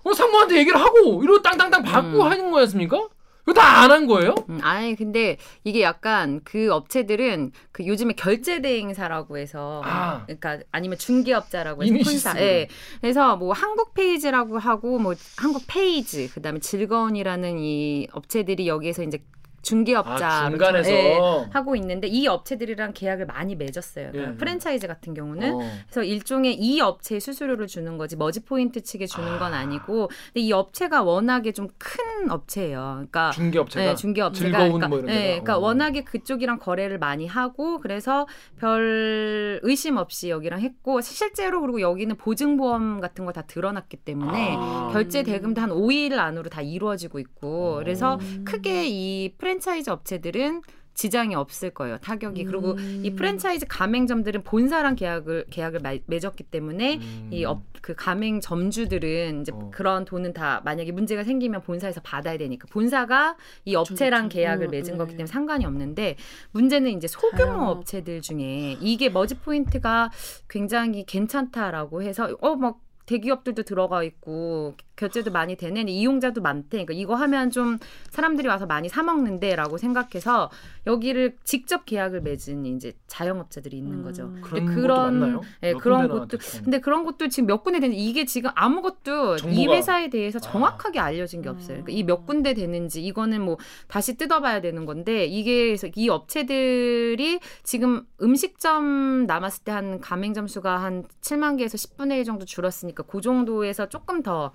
[0.02, 2.30] 어, 상무한테 얘기를 하고 이러고 땅땅땅 받고 음.
[2.30, 3.08] 하는 거였습니까?
[3.46, 4.34] 이거 다 안 한 거예요?
[4.48, 10.22] 음, 아니 근데 이게 약간 그 업체들은 그 요즘에 결제 대행사라고 해서 아.
[10.24, 11.92] 그러니까 아니면 중개업자라고 해서.
[11.94, 12.68] 폰사 예.
[13.02, 19.22] 그래서 뭐 한국 페이지라고 하고 뭐 한국 페이지 그다음에 즐거운이라는 이 업체들이 여기에서 이제
[19.64, 24.10] 중개업자 아, 중간에서 하고 있는데 이 업체들이랑 계약을 많이 맺었어요.
[24.12, 24.36] 그러니까 예.
[24.36, 25.58] 프랜차이즈 같은 경우는 어.
[25.86, 29.58] 그래서 일종의 이 업체에 수수료를 주는 거지 머지 포인트 측에 주는 건 아.
[29.58, 32.92] 아니고 근데 이 업체가 워낙에 좀 큰 업체예요.
[32.94, 35.28] 그러니까 중개업체가 네, 중개업체가 즐거운 그러니까, 뭐 이런 네, 데가.
[35.30, 35.60] 그러니까 어.
[35.60, 38.26] 워낙에 그쪽이랑 거래를 많이 하고 그래서
[38.58, 44.90] 별 의심 없이 여기랑 했고 실제로 그리고 여기는 보증보험 같은 거 다 드러났기 때문에 아.
[44.92, 47.76] 결제 대금도 한 5일 안으로 다 이루어지고 있고 어.
[47.78, 50.62] 그래서 크게 이 프랜 차이즈 업체들은
[50.96, 57.30] 지장이 없을 거예요 타격이 그리고 이 프랜차이즈 가맹점들은 본사랑 계약을 계약을 마- 맺었기 때문에 음.
[57.32, 59.70] 이업그 가맹 점주들은 이제 어.
[59.74, 64.34] 그런 돈은 다 만약에 문제가 생기면 본사에서 받아야 되니까 본사가 이 업체랑 그쵸.
[64.38, 64.98] 계약을 음, 맺은 네.
[64.98, 66.14] 거기 때문에 상관이 없는데
[66.52, 67.78] 문제는 이제 소규모 자영업.
[67.78, 70.12] 업체들 중에 이게 머지 포인트가
[70.48, 76.84] 굉장히 괜찮다라고 해서 어막 대기업들도 들어가 있고 결제도 많이 되는 이용자도 많대.
[76.84, 77.78] 그러니까 이거 하면 좀
[78.10, 80.50] 사람들이 와서 많이 사 먹는데라고 생각해서
[80.86, 84.24] 여기를 직접 계약을 맺은 이제 자영업자들이 있는 거죠.
[84.24, 84.40] 음.
[84.42, 85.40] 그런 것도 맞나요?
[85.62, 86.38] 예, 몇 그런 곳도.
[86.64, 90.40] 근데 그런 것도 지금 몇 군데 되는지 이게 지금 아무것도 이 정보가- 회사에 대해서 아.
[90.40, 91.82] 정확하게 알려진 게 없어요.
[91.84, 97.40] 그러니까 이 몇 군데 되는지 이거는 뭐 다시 뜯어봐야 되는 건데 이게 그래서 이 업체들이
[97.62, 103.20] 지금 음식점 남았을 때 한 가맹점 수가 한 7만 개에서 10분의 1 정도 줄었으니까 그
[103.20, 104.52] 정도에서 조금 더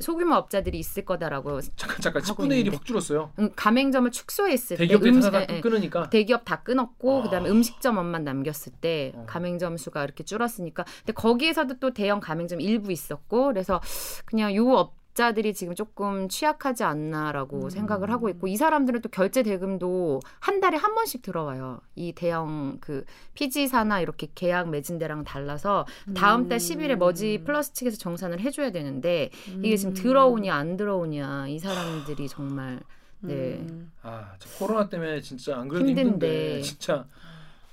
[0.00, 2.76] 소규모 업자들이 있을 거다라고 잠깐 잠깐 하고 10분의 1이 있는데.
[2.76, 3.32] 확 줄었어요.
[3.38, 5.60] 음, 가맹점을 축소했을 때 대기업들이 음식- 사다가 예, 예.
[5.60, 6.10] 끊으니까.
[6.10, 7.22] 대기업 다 끊었고 아.
[7.22, 9.24] 그다음에 음식점 업만 남겼을 때 어.
[9.26, 13.80] 가맹점 수가 이렇게 줄었으니까 근데 거기에서도 또 대형 가맹점 일부 있었고 그래서
[14.24, 17.70] 그냥 요 업자들이 지금 조금 취약하지 않나라고 음.
[17.70, 21.80] 생각을 하고 있고 이 사람들은 또 결제 대금도 한 달에 한 번씩 들어와요.
[21.94, 23.04] 이 대형 그
[23.34, 29.30] PG사나 이렇게 계약 맺은 데랑 달라서 다음 달 10일에 머지 플러스 측에서 정산을 해줘야 되는데
[29.62, 32.80] 이게 지금 들어오냐 안 들어오냐 이 사람들이 정말
[33.20, 33.58] 네.
[33.58, 33.92] 음.
[34.02, 36.62] 아, 저 코로나 때문에 진짜 안 그래도 힘든데, 힘든데.
[36.62, 37.06] 진짜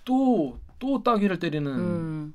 [0.06, 1.72] 또 또 따귀를 때리는.
[1.72, 2.34] 음.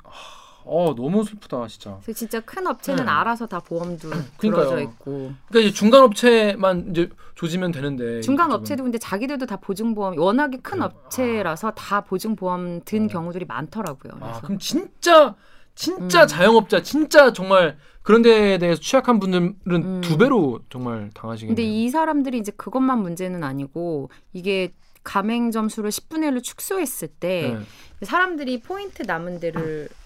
[0.66, 1.98] 어 너무 슬프다 진짜.
[2.02, 3.10] 그래서 진짜 큰 업체는 네.
[3.10, 4.08] 알아서 다 보험도
[4.38, 4.64] 그러니까요.
[4.64, 8.20] 들어져 있고 그러니까 이제 중간 업체만 이제 조지면 되는데.
[8.22, 8.60] 중간 이쪽은.
[8.60, 10.84] 업체도 근데 자기들도 다 보증 보험 워낙에 큰 그래요?
[10.94, 13.08] 업체라서 다 보증 보험 든 어.
[13.08, 14.12] 경우들이 많더라고요.
[14.20, 15.34] 아 그래서 그럼 진짜
[15.74, 16.26] 진짜 음.
[16.26, 20.00] 자영업자 진짜 정말 그런 데에 대해서 취약한 분들은 음.
[20.02, 21.54] 두 배로 정말 당하시겠네요.
[21.56, 27.58] 근데 이 사람들이 이제 그것만 문제는 아니고 이게 가맹점 수를 10분의 1로 축소했을 때
[28.00, 28.06] 네.
[28.06, 29.88] 사람들이 포인트 남은 데를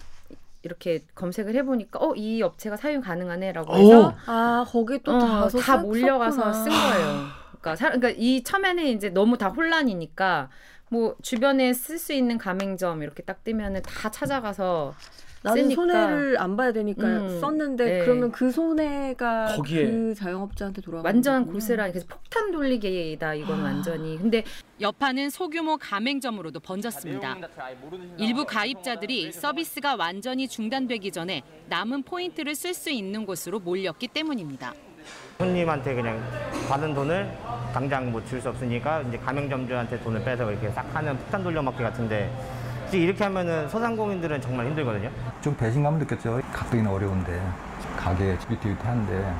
[0.63, 5.77] 이렇게 검색을 해보니까 어 이 업체가 사용 가능하네라고 해서 아 거기 또 어, 다 써-
[5.79, 6.51] 몰려가서.
[6.53, 7.27] 쓴 거예요.
[7.61, 10.49] 그러니까, 사, 그러니까 이 처음에는 이제 너무 다 혼란이니까
[10.89, 14.93] 뭐 주변에 쓸 수 있는 가맹점 이렇게 딱 뜨면은 다 찾아가서
[15.41, 15.75] 나는 쓰니까.
[15.81, 17.99] 손해를 안 봐야 되니까 음, 썼는데 네.
[18.05, 19.85] 그러면 그 손해가 거기에.
[19.89, 24.17] 그 자영업자한테 돌아가 완전 고스란히 그래서 폭탄 돌리기다 이건 완전히.
[24.17, 24.43] 근데
[24.81, 27.37] 여파는 소규모 가맹점으로도 번졌습니다.
[28.17, 34.73] 일부 가입자들이 서비스가 완전히 중단되기 전에 남은 포인트를 쓸 수 있는 곳으로 몰렸기 때문입니다.
[35.37, 36.21] 손님한테 그냥
[36.67, 37.31] 받은 돈을
[37.73, 42.29] 당장 뭐 줄 수 없으니까 이제 가맹점주한테 돈을 빼서 이렇게 싹 하는 폭탄 돌려막기 같은데
[42.89, 45.11] 이제 이렇게 하면은 소상공인들은 정말 힘들거든요.
[45.41, 46.41] 좀 배신감을 느꼈죠.
[46.51, 47.39] 가뜩이나 어려운데
[47.95, 49.35] 가게 지긋지긋한데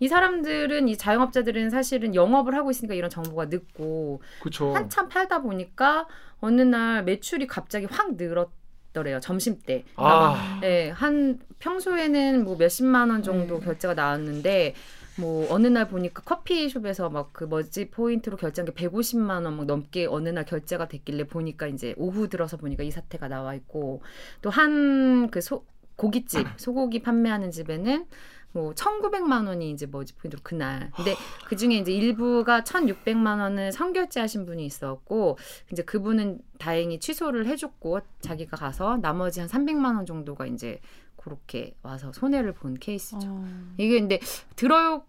[0.00, 4.74] 이 사람들은 이 자영업자들은 사실은 영업을 하고 있으니까 이런 정보가 늦고 그렇죠.
[4.74, 6.06] 한참 팔다 보니까
[6.40, 8.50] 어느 날 매출이 갑자기 확 늘었
[8.92, 9.84] 더래요 점심 때.
[9.96, 10.58] 아.
[10.60, 13.64] 네, 한 평소에는 뭐 몇십만 원 정도 네.
[13.66, 14.74] 결제가 나왔는데
[15.18, 20.06] 뭐 어느 날 보니까 커피숍에서 막 그 머지 포인트로 결제한 게 150만 원 막 넘게
[20.06, 24.02] 어느 날 결제가 됐길래 보니까 이제 오후 들어서 보니까 이 사태가 나와 있고
[24.42, 25.64] 또 한 그 소
[25.96, 28.06] 고깃집 소고기 판매하는 집에는
[28.52, 30.90] 뭐 1,900만 원이 이제 머지 포인트로 그날.
[30.96, 31.14] 근데
[31.48, 35.36] 그 중에 이제 일부가 1,600만 원을 선결제 하신 분이 있었고
[35.72, 40.80] 이제 그분은 다행히 취소를 해줬고 자기가 가서 나머지 한 300만 원 정도가 이제
[41.32, 43.18] 그렇게 와서 손해를 본 케이스죠.
[43.28, 43.44] 어.
[43.76, 44.18] 이게 근데
[44.56, 45.04] 들어올까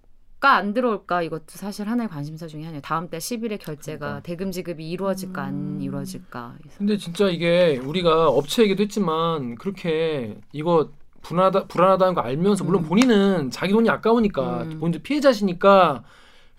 [0.56, 2.82] 안 들어올까 이것도 사실 하나의 관심사 중에 하나예요.
[2.82, 4.22] 다음 달 10일에 결제가 그러니까.
[4.24, 5.82] 대금 지급이 이루어질까 안 음.
[5.82, 6.56] 이루어질까.
[6.60, 10.92] 그래서 근데 진짜 이게 우리가 업체 얘기도 했지만 그렇게 이거
[11.22, 12.90] 불안하다 불안하다는 거 알면서 물론 음.
[12.90, 14.80] 본인은 자기 돈이 아까우니까 음.
[14.80, 16.04] 본인도 피해자시니까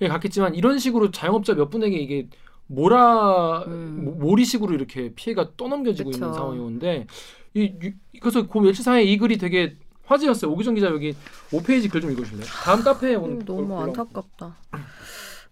[0.01, 2.27] 갔겠지만 이런 식으로 자영업자 몇 분에게 이게
[2.69, 4.03] 몰아 음.
[4.05, 6.33] 모- 몰이식으로 이렇게 피해가 떠넘겨지고 있는 그쵸.
[6.35, 7.07] 상황이 오는데
[7.55, 10.51] 이 유- 그래서 그 며칠사이에 이 글이 되게 화제였어요.
[10.53, 11.15] 오기정 기자 여기
[11.51, 12.45] 5페이지 글 좀 읽으실래요?
[12.47, 14.57] 다음 카페에 오는 음, 너무 걸- 안타깝다.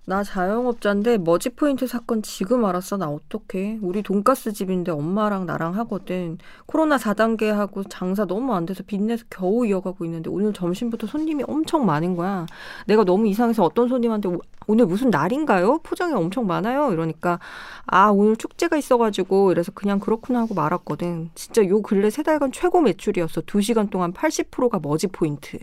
[0.08, 2.96] 나 자영업자인데 머지 포인트 사건 지금 알았어.
[2.96, 3.80] 나 어떡해.
[3.82, 6.38] 우리 돈가스 집인데 엄마랑 나랑 하거든.
[6.64, 11.84] 코로나 4단계 하고 장사 너무 안 돼서 빚내서 겨우 이어가고 있는데 오늘 점심부터 손님이 엄청
[11.84, 12.46] 많은 거야.
[12.86, 15.80] 내가 너무 이상해서 어떤 손님한테 오- 오늘 무슨 날인가요?
[15.82, 16.90] 포장이 엄청 많아요.
[16.90, 17.38] 이러니까
[17.84, 21.32] 아 오늘 축제가 있어가지고 이래서 그냥 그렇구나 하고 말았거든.
[21.34, 23.42] 진짜 요 근래 세 달간 최고 매출이었어.
[23.42, 25.58] 두 시간 동안 80%가 머지 포인트.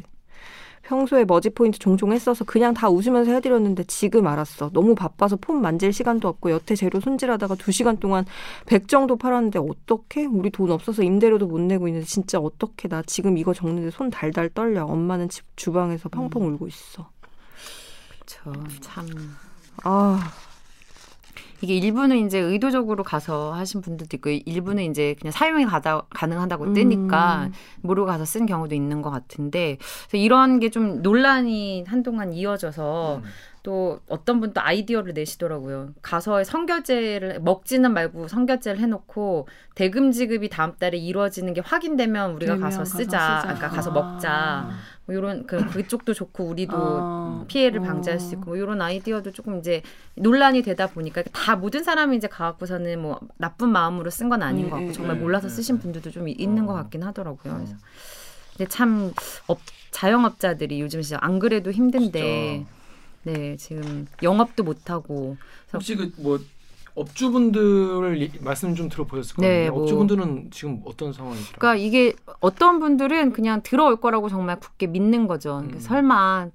[0.86, 4.70] 평소에 머지 포인트 종종 했어서 그냥 다 웃으면서 해드렸는데 지금 알았어.
[4.72, 8.26] 너무 바빠서 폰 만질 시간도 없고 여태 재료 손질하다가 두 시간 동안
[8.68, 10.26] 100 정도 팔았는데 어떡해?
[10.26, 12.88] 우리 돈 없어서 임대료도 못 내고 있는데 진짜 어떡해?
[12.90, 14.86] 나 지금 이거 적는데 손 달달 떨려.
[14.86, 17.10] 엄마는 집 주방에서 펑펑 울고 있어.
[18.20, 18.54] 그쵸.
[18.82, 19.08] 참
[19.84, 20.32] 아,
[21.66, 27.46] 이게 일부는 이제 의도적으로 가서 하신 분들도 있고 일부는 이제 그냥 사용이 가다, 가능하다고 뜨니까
[27.48, 27.54] 음.
[27.82, 33.30] 모르고 가서 쓴 경우도 있는 것 같은데 그래서 이런 게 좀 논란이 한동안 이어져서 음.
[33.64, 35.90] 또 어떤 분도 아이디어를 내시더라고요.
[36.02, 42.80] 가서 성결제를 먹지는 말고 성결제를 해놓고 대금 지급이 다음 달에 이루어지는 게 확인되면 우리가 가서
[42.80, 43.40] 가서 쓰자.
[43.40, 43.42] 쓰자.
[43.42, 43.94] 그러니까 가서 아.
[43.94, 44.70] 먹자.
[45.06, 47.46] 뭐 이런 그 그쪽도 좋고 우리도 아.
[47.48, 47.84] 피해를 어.
[47.84, 49.82] 방지할 수 있고 뭐 이런 아이디어도 조금 이제
[50.16, 54.70] 논란이 되다 보니까 다 모든 사람이 이제 가갖고서는 뭐 나쁜 마음으로 쓴 건 아닌 음,
[54.70, 55.80] 것 같고 음, 정말 음, 몰라서 음, 쓰신 음.
[55.80, 56.68] 분들도 좀 있는 어.
[56.68, 57.54] 것 같긴 하더라고요.
[57.56, 57.76] 그래서
[58.58, 59.14] 근데 참
[59.48, 59.60] 업,
[59.92, 62.66] 자영업자들이 요즘 진짜 안 그래도 힘든데
[63.24, 65.38] 네 지금 영업도 못 하고
[65.74, 66.40] 혹시 그 뭐
[66.96, 69.52] 업주분들 이- 말씀 좀 들어보셨을 거예요.
[69.66, 69.82] 네, 뭐.
[69.84, 71.54] 업주분들은 지금 어떤 상황이죠?
[71.58, 75.56] 그러니까 이게 어떤 분들은 그냥 들어올 거라고 정말 굳게 믿는 거죠.
[75.58, 75.80] 그러니까 음.
[75.80, 76.48] 설마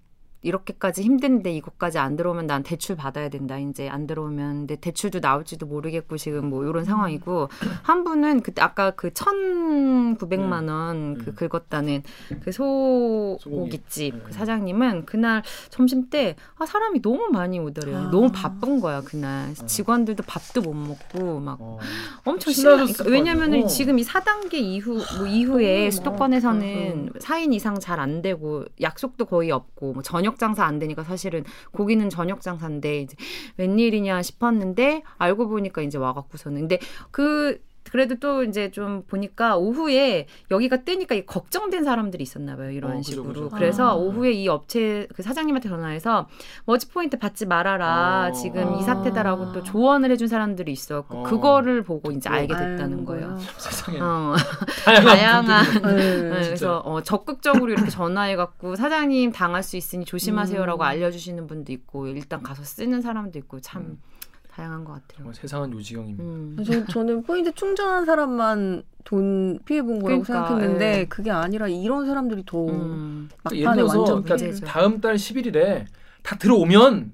[0.43, 3.59] 이렇게까지 힘든데 이것까지 안 들어오면 난 대출 받아야 된다.
[3.59, 7.49] 이제 안 들어오면 근데 대출도 나올지도 모르겠고 지금 뭐 이런 상황이고
[7.83, 11.35] 한 분은 그때 아까 그 1,900만 원그 음.
[11.35, 12.03] 긁었다는
[12.43, 13.43] 그 소고기.
[13.43, 14.21] 소고기집 네.
[14.25, 17.97] 그 사장님은 그날 점심 때 아, 사람이 너무 많이 오더래요.
[17.99, 18.11] 아.
[18.11, 19.51] 너무 바쁜 거야 그날.
[19.51, 19.67] 어.
[19.67, 21.79] 직원들도 밥도 못 먹고 막 어.
[22.25, 23.67] 엄청 심하 신나셨을 그러니까 거 왜냐면은 아니에요.
[23.69, 29.51] 지금 이 4단계 이후 뭐 이후에 어, 수도권에서는 4인 이상 잘 안 되고 약속도 거의
[29.51, 33.17] 없고 뭐 저녁 장사 안 되니까 사실은 고기는 저녁 장사인데 이제
[33.57, 36.61] 웬일이냐 싶었는데 알고 보니까 이제 와갖고서는.
[36.61, 36.79] 근데
[37.11, 37.61] 그
[37.91, 42.95] 그래도 또 이제 좀 보니까 오후에 여기가 뜨니까 이 걱정된 사람들이 있었나 봐요 이런 어,
[42.97, 43.49] 그죠, 식으로 그죠.
[43.51, 43.95] 그래서 아.
[43.95, 46.29] 오후에 이 업체 그 사장님한테 전화해서
[46.67, 48.33] 머지 포인트 받지 말아라 어.
[48.33, 48.83] 지금 이 아.
[48.83, 51.23] 사태다라고 또 조언을 해준 사람들이 있었고 어.
[51.25, 53.05] 그거를 보고 이제 알게 됐다는.
[53.05, 53.39] 거예요.
[53.59, 54.35] 세상에 어,
[54.85, 55.07] 다양한,
[55.47, 55.83] 다양한.
[55.97, 56.23] 네.
[56.23, 60.87] 네, 그래서 어, 적극적으로 이렇게 전화해 갖고 사장님 당할 수 있으니 조심하세요라고 음.
[60.87, 63.99] 알려 주시는 분도 있고 일단 가서 쓰는 사람도 있고 참 음.
[64.51, 65.19] 다양한 것 같아요.
[65.19, 66.25] 정말 세상은 요지경입니다.
[66.25, 66.57] 음.
[66.65, 71.05] 저, 저는 포인트 충전한 사람만 돈 피해 본 거라고 그러니까, 생각했는데 예.
[71.07, 73.29] 그게 아니라 이런 사람들이 더 음.
[73.45, 74.67] 막판에 완전 그러니까 문제죠.
[74.67, 75.87] 다음 달 11일에
[76.23, 77.13] 다 들어오면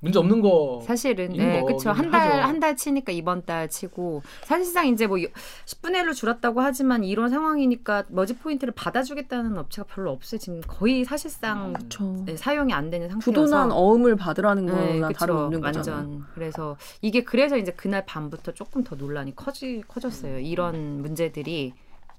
[0.00, 0.80] 문제 없는 거.
[0.84, 1.90] 사실은 네, 거 그렇죠.
[1.90, 7.02] 한 달 한 달 치니까 이번 달 치고 사실상 이제 뭐 10분의 1로 줄었다고 하지만
[7.04, 10.38] 이런 상황이니까 머지 포인트를 받아주겠다는 업체가 별로 없어요.
[10.38, 12.22] 지금 거의 사실상 그쵸.
[12.24, 15.12] 네, 사용이 안 되는 상태여서 부도난 어음을 받으라는 거나 네, 그쵸.
[15.18, 15.82] 다름없는 완전.
[15.82, 16.20] 거잖아요.
[16.34, 20.38] 그래서 이게 그래서 이제 그날 밤부터 조금 더 논란이 커지 커졌어요.
[20.38, 21.72] 이런 문제들이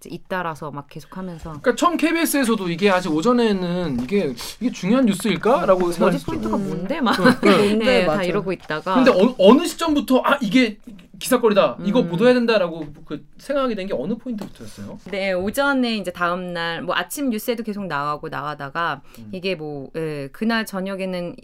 [0.07, 6.25] 잇따라서 막 계속하면서 그러니까 처음 KBS에서도 이게 아직 오전에는 이게 이게 중요한 뉴스일까라고 생각했죠.
[6.25, 8.23] 포인트가 뭔데 막 뭔데, 네, 다 맞아.
[8.23, 10.77] 이러고 있다가 근데 어, 어느 시점부터 아 이게
[11.19, 12.07] 기사거리다 이거 음.
[12.09, 14.99] 보도해야 된다라고 그 생각하게 된 게 어느 포인트부터였어요?
[15.11, 19.29] 네, 오전에 이제 다음 날 뭐 아침 뉴스에도 계속 나가고 나가다가 음.
[19.33, 21.35] 이게 뭐 예, 그날 저녁에는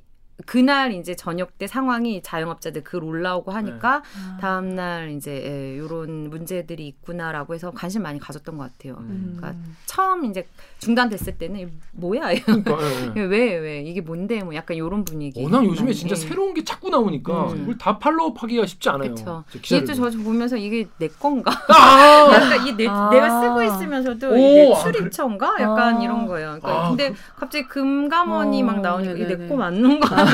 [0.46, 4.42] 그날 이제 저녁 때 상황이 자영업자들 글 올라오고 하니까 네.
[4.42, 8.98] 다음 날 이제 예, 요런 문제들이 있구나라고 해서 관심 많이 가졌던 것 같아요.
[9.00, 9.36] 음.
[9.38, 10.46] 그러니까 처음 이제
[10.80, 13.22] 중단됐을 때는 뭐야 이거 그러니까 예, 예.
[13.24, 15.42] 왜왜 이게 뭔데 뭐 약간 요런 분위기.
[15.42, 16.20] 워낙 요즘에 진짜 예.
[16.20, 17.62] 새로운 게 자꾸 나오니까 음.
[17.64, 19.16] 이걸 다 팔로우하기가 쉽지 않아요.
[19.54, 19.94] 이게 또.
[19.94, 21.52] 저 보면서 이게 내 건가?
[21.70, 22.28] 아!
[22.34, 23.10] 약간 이 내, 아.
[23.10, 25.56] 내가 쓰고 있으면서도 오, 내 아, 출입처인가?
[25.60, 26.04] 약간 아.
[26.04, 26.58] 이런 거예요.
[26.62, 29.44] 그러니까 아, 근데 갑자기 금감원이 어, 막 나오니까 이게 네네네.
[29.44, 30.25] 내거 맞는 거야?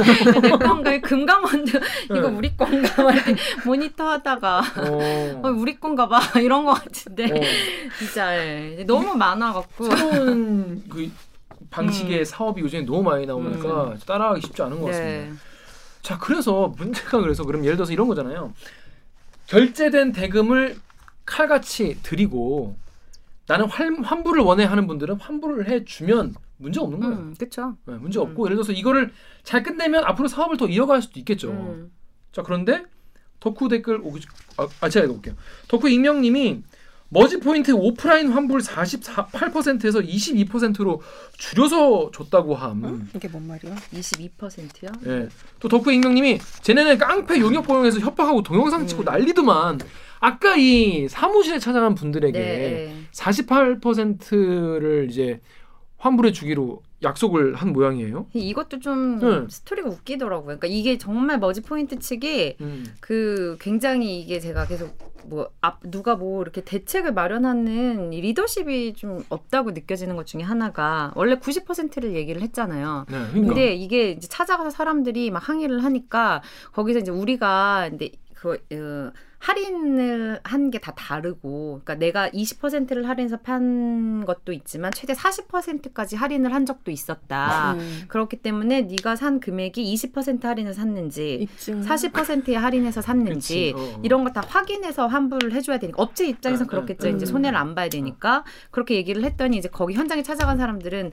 [0.42, 1.00] 내 건가?
[1.00, 2.38] 금감원도 이거 네.
[2.38, 3.04] 우리 건가?
[3.04, 3.36] 막 이렇게
[3.66, 5.42] 모니터 하다가 어.
[5.44, 7.42] 어, 우리 건가 봐 이런 거 같은데 어.
[7.98, 8.84] 진짜 예.
[8.86, 11.12] 너무 많아갖고 새로운 그
[11.70, 12.26] 방식의 음.
[12.26, 15.32] 사업이 요즘에 너무 많이 나오니까 따라가기 쉽지 않은 것 같습니다.
[15.32, 15.32] 네.
[16.02, 18.54] 자, 그래서 문제가 그래서 그럼 예를 들어서 이런 거잖아요.
[19.48, 20.78] 결제된 대금을
[21.26, 22.76] 칼같이 드리고
[23.48, 27.16] 나는 환, 환불을 원해 하는 분들은 환불을 해 주면 문제 없는 거예요.
[27.16, 27.76] 음, 그쵸.
[27.86, 29.12] 네, 문제 없고 예를 들어서 이거를
[29.44, 31.52] 잘 끝내면 앞으로 사업을 더 이어갈 수도 있겠죠.
[31.52, 31.92] 음.
[32.32, 32.84] 자 그런데
[33.40, 34.26] 덕후 댓글 오기
[34.58, 35.36] 아, 아 제가 읽어볼게요.
[35.68, 36.64] 덕후 익명님이
[37.14, 41.02] 머지 포인트 오프라인 환불 48%에서 22%로
[41.38, 42.86] 줄여서 줬다고 함.
[42.86, 43.10] 응?
[43.14, 43.76] 이게 뭔 말이야?
[43.94, 44.92] 22%요?
[45.08, 45.28] 예.
[45.60, 49.06] 또 덕후 익명님이 쟤네는 깡패 용역 포용해서 협박하고 동영상 찍고 음.
[49.06, 49.80] 난리더만.
[50.22, 52.96] 아까 이 사무실에 찾아간 분들에게 네.
[53.12, 55.42] 48%를 이제
[56.02, 58.28] 환불해 주기로 약속을 한 모양이에요.
[58.34, 59.46] 이것도 좀 네.
[59.48, 60.58] 스토리가 웃기더라고요.
[60.58, 62.86] 그러니까 이게 정말 머지 포인트 측이 음.
[63.00, 69.24] 그 굉장히 이게 제가 계속 뭐 앞 누가 뭐 이렇게 대책을 마련하는 이 리더십이 좀
[69.30, 73.06] 없다고 느껴지는 것 중에 하나가 원래 90%를 얘기를 했잖아요.
[73.08, 73.54] 네, 그러니까.
[73.54, 76.42] 근데 이게 이제 찾아가서 사람들이 막 항의를 하니까
[76.74, 79.12] 거기서 이제 우리가 근데 그 어,
[79.42, 86.54] 할인을 한 게 다 다르고, 그러니까 내가 20%를 할인해서 판 것도 있지만 최대 40%까지 할인을
[86.54, 87.74] 한 적도 있었다.
[87.74, 88.04] 음.
[88.08, 91.82] 그렇기 때문에 네가 산 금액이 20% 할인을 샀는지 입증.
[91.82, 94.00] 40%에 할인해서 샀는지 그치, 어.
[94.04, 97.10] 이런 거 다 확인해서 환불을 해줘야 되니까 업체 입장에서 응, 그렇겠죠.
[97.10, 97.32] 응, 이제 응.
[97.32, 101.12] 손해를 안 봐야 되니까 그렇게 얘기를 했더니 이제 거기 현장에 찾아간 사람들은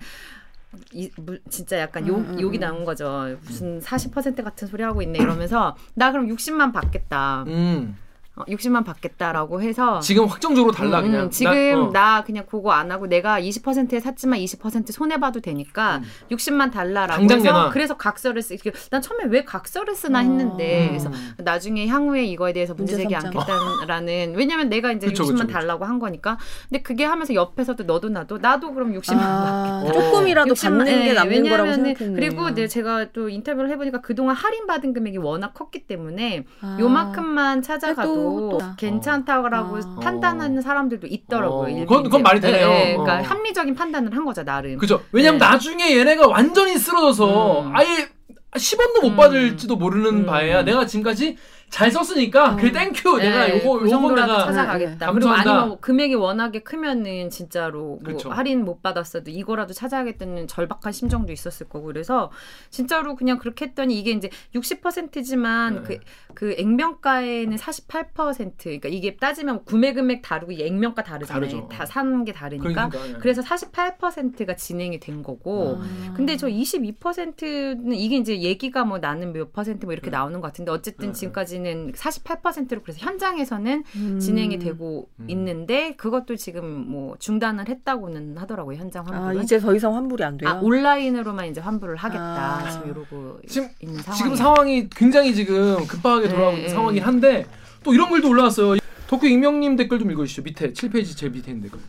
[0.92, 2.60] 이, 무- 진짜 약간 욕, 응, 응, 욕이 응.
[2.60, 3.36] 나온 거죠.
[3.44, 7.44] 무슨 40% 같은 소리 하고 있네 이러면서 나 그럼 60만 받겠다.
[7.48, 7.96] 음.
[8.38, 11.24] 어, 60만 받겠다라고 해서 지금 확정적으로 달라 음, 그냥.
[11.24, 12.24] 음, 지금 나, 나, 어.
[12.24, 16.36] 그냥 그거 안 하고 내가 20%에 샀지만 20% 손해 봐도 되니까 음.
[16.36, 17.70] 60만 달라라고 해서 내놔.
[17.70, 18.56] 그래서 각서를 쓰.
[18.90, 20.22] 난 처음에 왜 각서를 쓰나 어.
[20.22, 20.88] 했는데 음.
[20.88, 23.14] 그래서 나중에 향후에 이거에 대해서 문제 제기.
[23.16, 25.46] 않겠다라는 왜냐면 내가 이제 그쵸, 60만 그쵸.
[25.48, 26.38] 달라고 한 거니까.
[26.68, 29.92] 근데 그게 하면서 옆에서도 너도 나도 나도 그럼 60만 아, 어.
[29.92, 32.14] 조금이라도 60만, 받는 게 예, 남는 거라고 생각했네요.
[32.14, 36.76] 그리고 네, 제가 또 인터뷰를 해보니까 그동안 할인 받은 금액이 워낙 컸기 때문에 아.
[36.80, 39.96] 요만큼만 찾아가도 또- 괜찮다라고 아.
[40.02, 41.74] 판단하는 사람들도 있더라고요.
[41.76, 42.22] 어, 그건- 그건.
[42.22, 42.68] 말이 되네요.
[42.68, 43.22] 예, 예, 그러니까 어.
[43.22, 44.76] 합리적인 판단을 한 거죠 나름.
[44.78, 45.00] 그죠.
[45.12, 45.46] 왜냐면 네.
[45.46, 47.76] 나중에 얘네가 완전히 쓰러져서 음.
[47.76, 48.08] 아예
[48.56, 49.16] 10원도 못 음.
[49.16, 50.26] 받을지도 모르는 음.
[50.26, 51.36] 바에야 내가 지금까지
[51.70, 55.06] 잘 썼으니까 그래 thank you 내가 네, 요거 그 요거 내가 찾아가겠다.
[55.06, 55.30] 네, 그리고.
[55.30, 58.30] 아니면 뭐 금액이 워낙에 크면은 진짜로 뭐 그쵸.
[58.30, 62.30] 할인 못 받았어도 이거라도 찾아야겠다는 절박한 심정도 있었을 거고 그래서
[62.70, 65.82] 진짜로 그냥 그렇게 했더니 이게 이제 60%지만 네.
[65.82, 65.98] 그,
[66.34, 71.68] 그 액면가에는 48% 그러니까 이게 따지면 구매 금액 다르고 이 액면가 다르잖아요.
[71.68, 72.88] 다 사는 게 다르니까.
[72.88, 73.20] 그러니까, 예.
[73.20, 76.14] 그래서 48%가 진행이 된 거고 아.
[76.14, 80.70] 근데 저 22%는 이게 이제 얘기가 뭐 나는 몇 퍼센트 뭐 이렇게 나오는 것 같은데
[80.72, 81.12] 어쨌든 네.
[81.12, 84.18] 지금까지 는 48%로 그래서 현장에서는 음.
[84.20, 85.28] 진행이 되고 음.
[85.28, 89.42] 있는데 그것도 지금 뭐 중단을 했다고는 하더라고요 현장 아, 환불은.
[89.42, 90.50] 이제 더 이상 환불이 안 돼요.
[90.50, 92.70] 아, 온라인으로만 이제 환불을 하겠다 아.
[92.70, 94.16] 지금 이러고 지금- 있는 상황.
[94.18, 96.68] 지금 상황이 굉장히 지금 급하게 네, 있는 네.
[96.68, 97.46] 상황이긴 한데
[97.82, 98.78] 또 이런 글도 올라왔어요.
[99.08, 100.42] 덕후 익명님 댓글 좀 읽어주시죠.
[100.42, 101.80] 밑에 7페이지 제일 밑에 있는 댓글.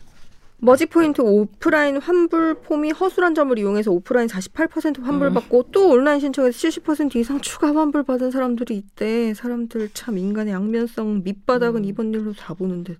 [0.62, 5.34] 머지 포인트 오프라인 환불 폼이 허술한 점을 이용해서 오프라인 48% 환불 음.
[5.34, 9.32] 받고 또 온라인 신청해서 70% 이상 추가 환불 받은 사람들이 있대.
[9.32, 11.84] 사람들 참 인간의 양면성 밑바닥은 음.
[11.86, 12.96] 이번 일로 다 보는데.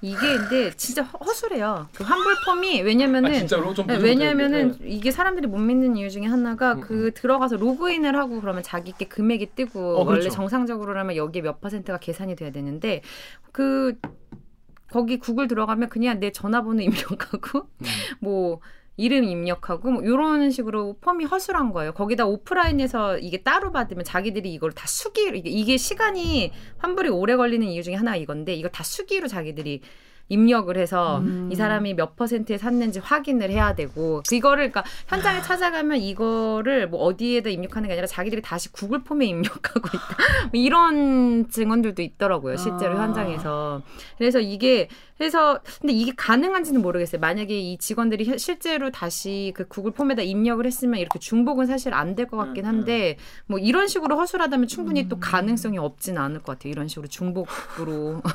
[0.00, 1.88] 이게 근데 진짜 허- 허술해요.
[1.92, 6.08] 그 환불 폼이 왜냐면은 아 진짜로 좀 네, 왜냐면은 것들, 이게 사람들이 못 믿는 이유
[6.08, 10.20] 중에 하나가 음, 그 들어가서 로그인을 하고 그러면 자기께 금액이 뜨고 어, 그렇죠.
[10.22, 13.02] 원래 정상적으로라면 여기에 몇 퍼센트가 계산이 돼야 되는데
[13.52, 13.98] 그
[14.90, 17.86] 거기 구글 들어가면 그냥 내 전화번호 입력하고 음.
[18.20, 18.60] 뭐
[18.96, 21.92] 이름 입력하고 뭐 이런 식으로 폼이 허술한 거예요.
[21.92, 27.64] 거기다 오프라인에서 이게 따로 받으면 자기들이 이걸 다 수기로 이게, 이게 시간이 환불이 오래 걸리는
[27.66, 29.82] 이유 중에 하나가 이건데 이걸 다 수기로 자기들이
[30.28, 31.48] 입력을 해서 음.
[31.50, 37.50] 이 사람이 몇 퍼센트에 샀는지 확인을 해야 되고 이거를 그러니까 현장에 찾아가면 이거를 뭐 어디에다
[37.50, 40.48] 입력하는 게 아니라 자기들이 다시 구글 폼에 입력하고 있다.
[40.52, 43.02] 뭐 이런 증언들도 있더라고요 실제로 아.
[43.04, 43.82] 현장에서.
[44.18, 47.20] 그래서 이게 그래서 근데 이게 가능한지는 모르겠어요.
[47.20, 52.14] 만약에 이 직원들이 현- 실제로 다시 그 구글 폼에다 입력을 했으면 이렇게 중복은 사실 안
[52.14, 53.16] 될 것 같긴 음, 한데
[53.46, 55.08] 뭐 이런 식으로 허술하다면 충분히 음.
[55.08, 56.70] 또 가능성이 없진 않을 것 같아요.
[56.72, 58.22] 이런 식으로 중복으로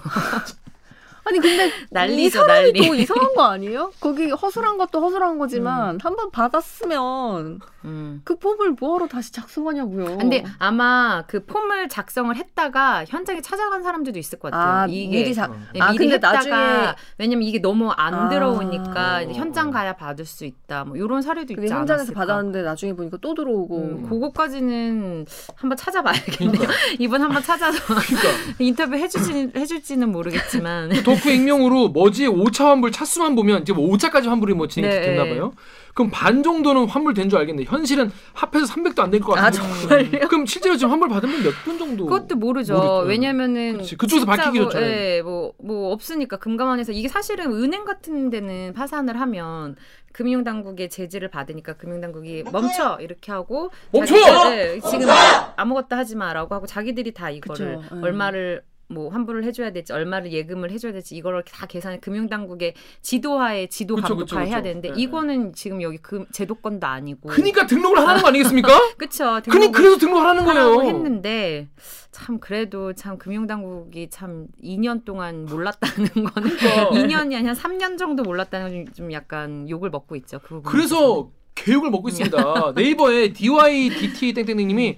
[1.25, 2.87] 아니 근데 난리죠, 이 사람이 난리.
[2.87, 3.91] 또 이상한 거 아니에요?
[3.99, 8.21] 거기 허술한 것도 허술한 거지만 한번 받았으면 음.
[8.23, 10.17] 그 폼을 뭐하러 다시 작성하냐고요.
[10.17, 14.81] 근데 아마 그 폼을 작성을 했다가 현장에 찾아간 사람들도 있을 것 같아요.
[14.83, 15.51] 아, 이게 미리 작.
[15.51, 15.55] 어.
[15.73, 18.29] 네, 아, 미리 근데 했다가 나중에- 왜냐면 이게 너무 안 아.
[18.29, 19.31] 들어오니까 어.
[19.33, 20.85] 현장 가야 받을 수 있다.
[20.85, 22.19] 뭐 이런 사례도 있지 현장에서 않았을까.
[22.19, 23.77] 받았는데 나중에 보니까 또 들어오고.
[23.77, 24.09] 음.
[24.09, 26.61] 그거까지는 한번 찾아봐야겠네요.
[26.99, 33.65] 이번 한번 찾아서 그러니까 인터뷰 해주지 해줄지는 모르겠지만 덕후 익명으로 머지의 5차 환불 차수만 보면
[33.65, 35.01] 지금 5차까지 환불이 뭐 진행이 네.
[35.01, 35.53] 됐나 봐요.
[35.93, 40.09] 그럼 반 정도는 환불된 줄 알겠는데 현실은 합해서 300도 안 될것아 같은데.
[40.09, 40.27] 정말요?
[40.27, 42.05] 그럼 실제로 지금 환불 받으면 몇분 정도?
[42.05, 42.73] 그것도 모르죠.
[42.73, 43.07] 모르죠.
[43.07, 43.95] 왜냐면은 그치.
[43.95, 44.91] 그쪽에서 진짜 밝히기 뭐, 좋잖아요.
[44.91, 49.75] 예, 뭐, 뭐 없으니까 금감원에서 이게 사실은 은행 같은 데는 파산을 하면
[50.13, 54.15] 금융당국의 제지를 받으니까 금융당국이 멈춰 이렇게 하고 멈춰!
[54.15, 55.07] 자기들, 예, 지금
[55.55, 58.01] 아무것도 하지 마라고 하고 자기들이 다 이거를 그쵸, 예.
[58.01, 63.95] 얼마를 뭐 환불을 해줘야 될지 얼마를 예금을 해줘야 될지 이거를 다 계산 금융당국의 지도하에 지도
[63.95, 64.61] 감독하에 그쵸, 해야.
[64.61, 68.69] 되는데 네, 이거는 지금 여기 금 제도권도 아니고 그니까 등록을 하라는 거 아니겠습니까?
[68.97, 70.83] 그쵸 그니 그래서 등록을 하는 거예요.
[70.83, 71.67] 했는데
[72.11, 76.89] 참 그래도 참 금융당국이 참 2년 동안 몰랐다는 거는 그러니까.
[76.91, 80.39] 2년이 아니라 3년 정도 몰랐다는 건좀 약간 욕을 먹고 있죠.
[80.43, 82.73] 그 그래서 교육을 먹고 있습니다.
[82.75, 84.97] 네이버에 DYDT 땡땡땡님이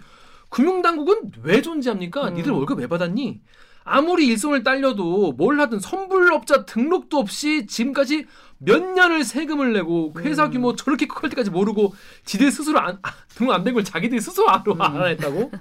[0.49, 2.29] 금융당국은 왜 존재합니까?
[2.29, 2.33] 음.
[2.35, 3.41] 니들 월급 왜 받았니?
[3.85, 8.25] 아무리 일손을 딸려도 뭘 하든 선불업자 등록도 없이 지금까지
[8.57, 10.51] 몇 년을 세금을 내고 그 회사 음.
[10.51, 11.93] 규모 저렇게 클 때까지 모르고
[12.25, 14.81] 지들 스스로 안, 아, 등록 안 된 걸 자기들이 스스로 안, 음.
[14.81, 15.51] 알아냈다고?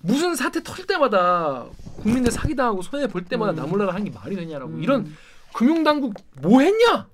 [0.00, 1.64] 무슨 사태 터질 때마다
[2.02, 3.56] 국민들 사기당하고 손해 볼 때마다 음.
[3.56, 4.82] 나몰라라 하는 게 말이 되냐라고 음.
[4.82, 5.14] 이런
[5.54, 7.06] 금융당국 뭐 했냐?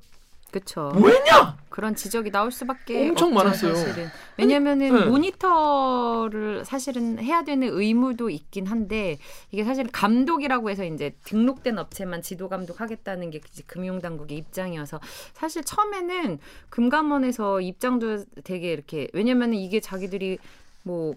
[0.51, 0.93] 그쵸.
[0.95, 1.57] 뭐 했냐?
[1.69, 3.75] 그런 지적이 나올 수밖에 엄청 많았어요.
[3.75, 4.09] 사실은.
[4.37, 5.05] 왜냐면은 네.
[5.07, 9.19] 모니터를 사실은 해야 되는 의무도 있긴 한데
[9.53, 15.01] 이게 사실 감독이라고 해서 이제 등록된 업체만 지도 감독하겠다는 게 이제 금융 당국의 입장이어서
[15.33, 16.39] 사실 처음에는
[16.71, 20.39] 금감원에서 입장도 되게 이렇게 왜냐면은 이게 자기들이
[20.83, 21.15] 뭐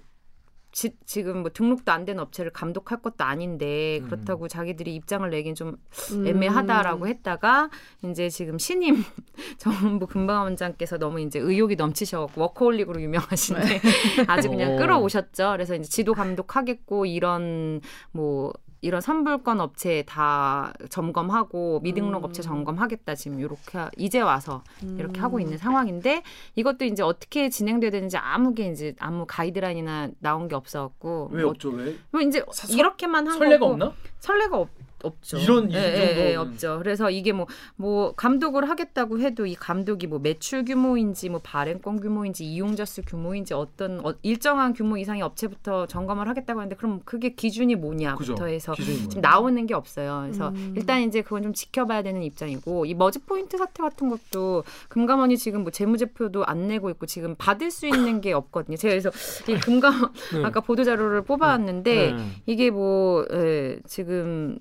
[0.74, 4.06] 지, 지금 뭐 등록도 안 된 업체를 감독할 것도 아닌데 음.
[4.10, 5.78] 그렇다고 자기들이 입장을 내긴 좀
[6.12, 6.28] 음.
[6.28, 7.70] 애매하다라고 했다가
[8.04, 8.98] 이제 지금 신임
[9.58, 13.82] 정부 금감원장께서 너무 이제 의욕이 넘치셔갖고 워커홀릭으로 유명하신데
[14.28, 14.78] 아주 그냥 어.
[14.78, 15.52] 끌어오셨죠.
[15.52, 17.80] 그래서 이제 지도 감독하겠고 이런
[18.12, 18.52] 뭐
[18.84, 22.26] 이런 선불권 업체 다 점검하고 미등록 음.
[22.26, 24.62] 업체 점검하겠다 지금 이렇게 이제 와서
[24.98, 25.24] 이렇게 음.
[25.24, 26.22] 하고 있는 상황인데
[26.56, 31.52] 이것도 이제 어떻게 진행돼야 되는지 아무 게 이제 아무 가이드라인이나 나온 게 없어갖고 왜 뭐,
[31.52, 31.96] 없죠 왜?
[32.12, 33.94] 뭐 이제 사- 설- 이렇게만 한 설레가 거고 없나?
[34.20, 34.70] 설레가 없,
[35.04, 35.38] 없죠.
[35.38, 36.38] 이런 이 예, 예, 예, 정도는.
[36.38, 36.80] 없죠.
[36.80, 42.86] 그래서 이게 뭐뭐 감독을 하겠다고 해도 이 감독이 뭐 매출 규모인지 뭐 발행권 규모인지 이용자
[42.86, 48.34] 수 규모인지 어떤 어, 일정한 규모 이상의 업체부터 점검을 하겠다고 하는데 그럼 그게 기준이 뭐냐부터
[48.34, 48.48] 그죠.
[48.48, 48.74] 해서?
[48.76, 50.22] 지금 나오는 게 없어요.
[50.24, 50.74] 그래서 음.
[50.76, 55.64] 일단 이제 그건 좀 지켜봐야 되는 입장이고 이 머지 포인트 사태 같은 것도 금감원이 지금
[55.64, 58.78] 뭐 재무제표도 안 내고 있고 지금 받을 수 있는 게 없거든요.
[58.78, 59.12] 제가 그래서
[59.52, 60.44] 이 금감원 네.
[60.44, 62.26] 아까 보도 자료를 뽑아왔는데 네.
[62.46, 64.58] 이게 뭐 예, 지금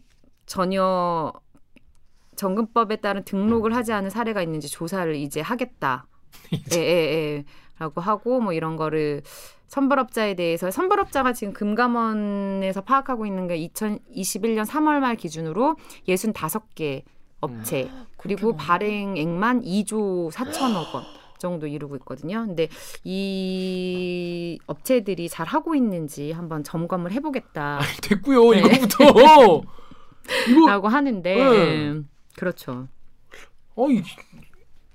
[0.46, 1.32] 전혀
[2.36, 6.06] 정금법에 따른 등록을 하지 않은 사례가 있는지 조사를 이제 하겠다.
[6.74, 7.44] 예, 예, 예.
[7.78, 9.22] 라고 하고 뭐 이런 거를
[9.66, 15.76] 선불업자에 대해서 선불업자가 지금 금감원에서 파악하고 있는 게 2021년 3월 말 기준으로
[16.08, 17.02] 65개
[17.40, 21.04] 업체 그리고 발행액만 2조 4천억 원
[21.38, 22.44] 정도 이루고 있거든요.
[22.46, 22.68] 근데
[23.02, 27.80] 이 업체들이 잘 하고 있는지 한번 점검을 해보겠다.
[28.02, 28.58] 됐고요 네.
[28.60, 29.62] 이거부터
[30.48, 32.00] 이거 라고 하는데 네.
[32.36, 32.88] 그렇죠.
[33.74, 34.02] 어 이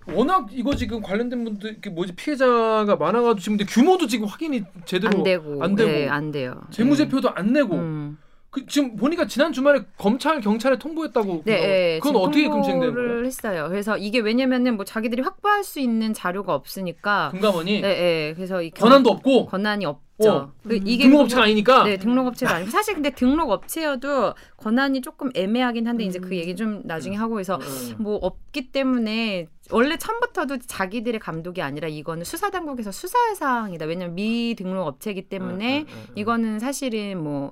[0.09, 5.23] 워낙 이거 지금 관련된 분들 뭐지 피해자가 많아가지고 지금 근데 규모도 지금 확인이 제대로 안
[5.23, 6.61] 되고 안 되고 네, 안 돼요.
[6.71, 7.82] 재무제표도 안 내고 네.
[7.82, 8.17] 음.
[8.58, 13.26] 그 지금 보니까 지난 주말에 검찰 경찰에 통보했다고 네, 네, 그건 어떻게 통보를 거예요?
[13.26, 13.68] 했어요.
[13.70, 18.34] 그래서 이게 왜냐면은 뭐 자기들이 확보할 수 있는 자료가 없으니까 금감원이 네, 네.
[18.36, 20.32] 그래서 이 경- 권한도 없고 권한이 없 죠.
[20.32, 20.51] 어.
[20.68, 26.18] 그 이게 등록업체가 아니니까 네, 등록업체도 아니고 사실 근데 등록업체여도 권한이 조금 애매하긴 한데 이제
[26.18, 27.95] 그 얘기 좀 나중에 하고 해서 음.
[27.99, 33.86] 뭐 없기 때문에 원래 처음부터도 자기들의 감독이 아니라 이거는 수사 당국에서 수사할 사항이다.
[33.86, 36.14] 왜냐면 미등록 업체이기 때문에 음, 음, 음.
[36.16, 37.51] 이거는 사실은 뭐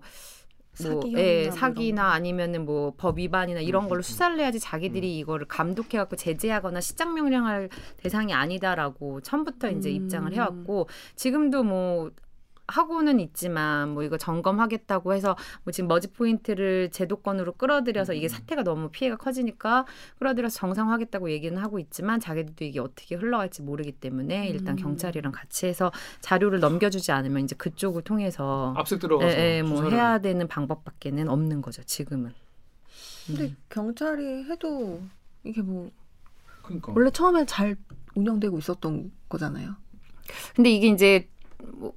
[0.81, 2.11] 뭐, 사기 예, 뭐 사기나.
[2.13, 7.69] 아니면은 뭐 법 위반이나 이런 걸로 수사를 해야지 자기들이 이거를 감독해 갖고 제재하거나 시장 명령할
[7.97, 9.95] 대상이 아니다라고 처음부터 이제 음.
[9.95, 12.11] 입장을 해왔고 지금도 뭐
[12.67, 18.17] 하고는 있지만 뭐 이거 점검하겠다고 해서 뭐 지금 머지 포인트를 제도권으로 끌어들여서 음.
[18.17, 19.85] 이게 사태가 너무 피해가 커지니까
[20.19, 24.81] 끌어들여서 정상화하겠다고 얘기는 하고 있지만 자기들도 이게 어떻게 흘러갈지 모르기 때문에 일단 음.
[24.81, 25.91] 경찰이랑 같이 해서
[26.21, 31.29] 자료를 넘겨주지 않으면 이제 그쪽을 통해서 압색 들어가서 예, 예, 뭐 조사를- 해야 되는 방법밖에는
[31.29, 32.33] 없는 거죠 지금은.
[33.27, 33.57] 근데 음.
[33.69, 35.01] 경찰이 해도
[35.43, 35.91] 이게 뭐
[36.63, 37.75] 그러니까 원래 처음에 잘
[38.15, 39.75] 운영되고 있었던 거잖아요.
[40.55, 41.27] 근데 이게 이제
[41.63, 41.93] 뭐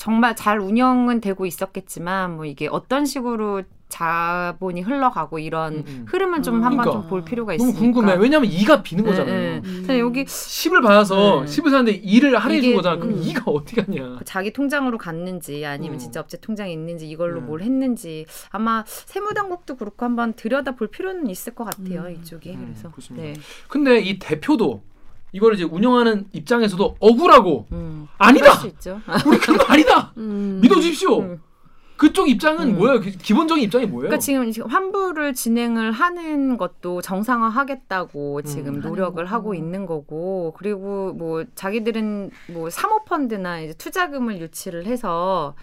[0.00, 6.04] 정말 잘 운영은 되고 있었겠지만 뭐 이게 어떤 식으로 자본이 흘러가고 이런 음, 음.
[6.08, 6.64] 흐름은 좀 음.
[6.64, 7.02] 한번 그러니까.
[7.02, 7.80] 좀볼 필요가 너무 있으니까.
[7.80, 9.56] 궁금해 왜냐면 이가 비는 예, 거잖아요 예.
[9.58, 9.62] 음.
[9.62, 11.44] 근데 여기 10을 받아서 네.
[11.44, 13.20] 10을 사는데 2를 할인해 준 거잖아 그럼 음.
[13.20, 15.98] 2가 어떻게 하냐 그 자기 통장으로 갔는지 아니면 음.
[15.98, 17.46] 진짜 업체 통장에 있는지 이걸로 음.
[17.46, 22.12] 뭘 했는지 아마 세무당국도 그렇고 한번 들여다 볼 필요는 있을 것 같아요 음.
[22.12, 23.26] 이쪽이 음, 그래서 그렇습니다.
[23.26, 23.34] 네.
[23.68, 24.80] 근데 이 대표도
[25.32, 28.08] 이걸 이제 운영하는 입장에서도 억울하고 음.
[28.18, 28.52] 아니다.
[29.26, 30.58] 우리 그런 거 아니다 음.
[30.62, 31.42] 믿어주십시오 음.
[31.96, 32.78] 그쪽 입장은 음.
[32.78, 38.80] 뭐예요 기- 기본적인 입장이 뭐예요 그러니까 지금 지금 환불을 진행을 하는 것도 정상화하겠다고 지금 음.
[38.80, 39.54] 노력을 하는 하고.
[39.54, 45.54] 있는 거고 그리고 뭐 자기들은 뭐 사모펀드나 이제 투자금을 유치를 해서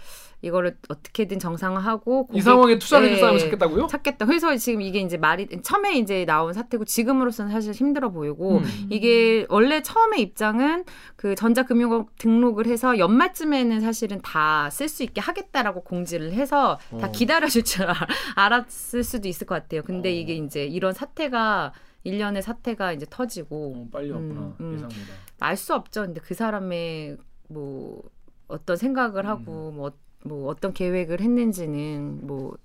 [0.41, 3.87] 이거를 어떻게든 정상화하고 이 고객- 상황에 투자를 예, 사람을 찾겠다고요?
[3.87, 4.25] 찾겠다.
[4.27, 8.87] 그래서 지금 이게 이제 말이 처음에 이제 나온 사태고 지금으로서는 사실 힘들어 보이고 음.
[8.91, 10.85] 이게 원래 처음에 입장은
[11.15, 17.11] 그 전자금융업 등록을 해서 연말쯤에는 사실은 다 쓸 수 있게 하겠다라고 공지를 해서 다 어.
[17.11, 17.95] 기다려줄 줄 알-
[18.35, 19.81] 알았을 수도 있을 것 같아요.
[19.81, 20.11] 근데 어.
[20.11, 21.73] 이게 이제 이런 사태가
[22.03, 24.73] 일련의 사태가 이제 터지고 어, 빨리 왔구나 음, 음.
[24.75, 25.01] 예상보다
[25.39, 26.01] 알 수 없죠.
[26.03, 27.17] 근데 그 사람의
[27.49, 28.03] 뭐
[28.47, 29.29] 어떤 생각을 음.
[29.29, 29.91] 하고 뭐,
[30.23, 32.57] 뭐 어떤 계획을 했는지는 뭐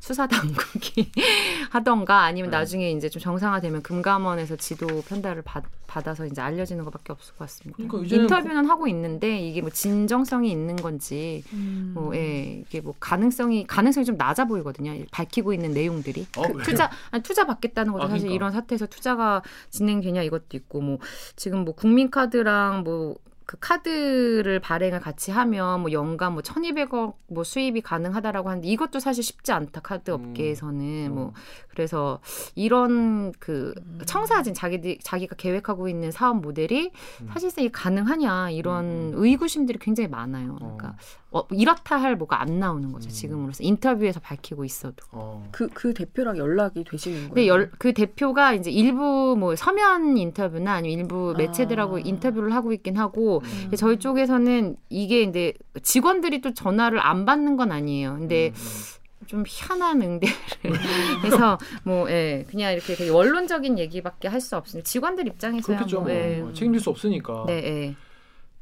[0.00, 1.12] 수사 당국이
[1.70, 2.56] 하던가 아니면 네.
[2.56, 7.76] 나중에 이제 좀 정상화되면 금감원에서 지도 편달을 받, 받아서 이제 알려지는 것밖에 없을 것 같습니다.
[7.86, 11.92] 그러니까 인터뷰는 하고 있는데 이게 뭐 진정성이 있는 건지 음.
[11.94, 14.94] 뭐 예, 이게 뭐 가능성이 가능성이 좀 낮아 보이거든요.
[15.10, 16.62] 밝히고 있는 내용들이 어, 그?
[16.62, 18.34] 투자 아니, 투자 받겠다는 것도 아, 사실 그러니까.
[18.36, 20.98] 이런 사태에서 투자가 진행되냐 이것도 있고 뭐
[21.36, 23.16] 지금 뭐 국민카드랑 뭐
[23.50, 29.24] 그 카드를 발행을 같이 하면 뭐 연간 뭐 1,200억 뭐 수입이 가능하다라고 하는데 이것도 사실
[29.24, 30.14] 쉽지 않다 카드 음.
[30.14, 31.32] 업계에서는 뭐
[31.66, 32.20] 그래서
[32.54, 33.74] 이런 그
[34.06, 36.92] 청사진 자기들 자기가 계획하고 있는 사업 모델이
[37.22, 37.28] 음.
[37.32, 40.54] 사실상 이게 가능하냐 이런 음, 의구심들이 굉장히 많아요.
[40.54, 40.94] 그러니까
[41.32, 43.10] 어, 이렇다 할 뭐가 안 나오는 거죠 음.
[43.10, 44.96] 지금으로서 인터뷰에서 밝히고 있어도.
[45.12, 45.48] 어.
[45.52, 47.28] 그, 그 대표랑 연락이 되시는 거예요?
[47.28, 51.38] 근데 열, 그 대표가 이제 일부 뭐 서면 인터뷰나 아니면 일부 아.
[51.38, 53.70] 매체들하고 인터뷰를 하고 있긴 하고 음.
[53.76, 55.52] 저희 쪽에서는 이게 이제
[55.82, 58.16] 직원들이 또 전화를 안 받는 건 아니에요.
[58.18, 60.34] 근데 음, 좀 희한한 응대를
[61.24, 66.00] 해서 뭐 예, 그냥 이렇게 되게 원론적인 얘기밖에 할 수 없으니 직원들 입장에서야 그렇겠죠.
[66.00, 66.14] 뭐, 뭐.
[66.14, 66.54] 예.
[66.54, 67.44] 책임질 수 없으니까.
[67.46, 67.94] 네, 예.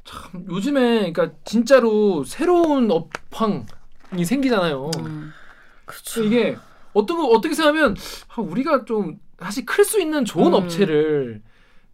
[0.09, 4.89] 참 요즘에 그러니까 진짜로 새로운 업황이 생기잖아요.
[4.99, 5.31] 음.
[5.85, 6.57] 그게
[6.93, 7.95] 어떤 거 어떻게 생각하면
[8.29, 10.53] 아, 우리가 좀 사실 클 수 있는 좋은 음.
[10.53, 11.41] 업체를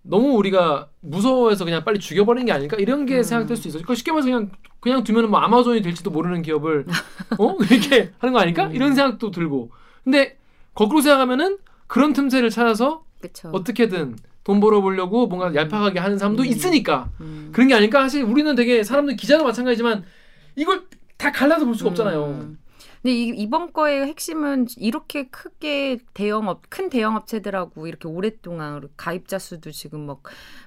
[0.02, 3.24] 너무 우리가 무서워해서 그냥 빨리 죽여버리는 게 아닐까 이런 게 음.
[3.24, 3.82] 생각될 수 있어요.
[3.82, 6.86] 그러니까 쉽게 말해서 그냥 그냥 두면은 뭐 아마존이 될지도 모르는 기업을
[7.40, 8.76] 어 이렇게 하는 거 아닐까 음.
[8.76, 9.72] 이런 생각도 들고.
[10.04, 10.38] 근데
[10.74, 11.58] 거꾸로 생각하면은
[11.88, 13.50] 그런 틈새를 찾아서 그렇죠.
[13.52, 14.16] 어떻게든
[14.46, 16.48] 돈 벌어보려고 뭔가 얄팍하게 하는 사람도 음.
[16.48, 17.50] 있으니까 음.
[17.52, 20.06] 그런 게 아닐까 사실 우리는 되게 사람들 기자도 마찬가지지만
[20.56, 20.84] 이걸
[21.18, 22.26] 다 갈라서 볼 수가 없잖아요.
[22.26, 22.60] 음.
[23.02, 29.72] 근데 이, 이번 거의 핵심은 이렇게 크게 대형업 큰 대형 업체들하고 이렇게 오랫동안 가입자 수도
[29.72, 30.22] 지금 막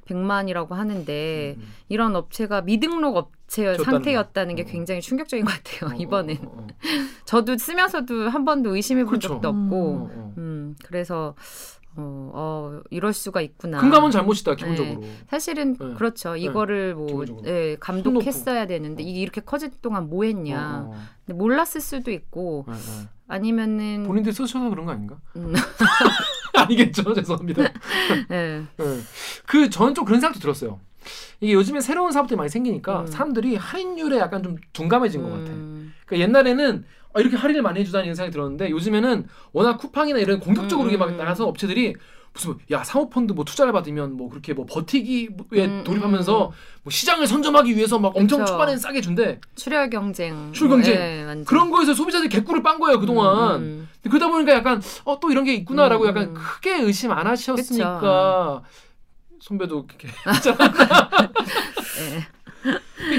[0.06, 1.62] 100만이라고 하는데 음.
[1.88, 4.68] 이런 업체가 미등록 업체 상태였다는 게 거.
[4.68, 4.72] 어.
[4.72, 5.90] 굉장히 충격적인 것 같아요.
[5.90, 6.66] 어, 이번엔 어, 어,
[7.24, 9.28] 저도 쓰면서도 한 번도 의심해 본 그렇죠.
[9.28, 10.34] 적도 어, 없고 어.
[10.38, 11.36] 음 그래서
[11.96, 13.78] 어, 어 이럴 수가 있구나.
[13.80, 15.02] 금감은 잘못이다 기본적으로.
[15.28, 15.94] 사실은 네.
[15.94, 16.36] 그렇죠.
[16.36, 17.48] 이거를 뭐 기본적으로.
[17.48, 20.86] 예, 감독했어야 되는데 이게 이렇게 커질 동안 뭐 했냐.
[20.86, 23.08] 어, 어, 근데 몰랐을 수도 있고 어, 어.
[23.26, 25.18] 아니면은 본인들 쓰셔서 그런 거 아닌가?
[25.36, 25.52] 음,
[26.54, 27.12] 아니겠죠.
[27.14, 27.62] 죄송합니다.
[27.64, 27.72] 예.
[28.28, 28.64] 네.
[29.46, 30.80] 그 저는 좀 그런 생각도 들었어요.
[31.40, 33.06] 이게 요즘에 새로운 사업들이 많이 생기니까 음.
[33.06, 35.50] 사람들이 할인율에 약간 좀 둔감해진 것 같아.
[35.52, 36.84] 음, 그러니까 옛날에는
[37.14, 40.96] 아, 이렇게 할인을 많이 해주다는 이런 생각이 들었는데 요즘에는 워낙 쿠팡이나 이런 공격적으로 음, 이게
[40.98, 41.16] 막 음.
[41.16, 41.94] 나가서 업체들이
[42.34, 46.50] 무슨 뭐, 야 사모펀드 뭐 투자를 받으면 뭐 그렇게 뭐 버티기에 음, 돌입하면서 음.
[46.82, 48.52] 뭐 시장을 선점하기 위해서 막 엄청 그쵸.
[48.52, 50.52] 초반에 싸게 준대 출혈 경쟁.
[50.52, 50.94] 출혈 경쟁.
[50.94, 51.44] 예, 완전.
[51.46, 55.44] 그런 거에서 소비자들이 개꿀을 빤 거예요 그동안 음, 근데 그러다 보니까 약간 어 또 이런
[55.44, 56.34] 게 있구나라고 음, 약간 음.
[56.34, 58.62] 크게 의심 안 하셨으니까 그쵸.
[59.40, 60.08] 선배도 그렇게
[61.98, 62.26] 예.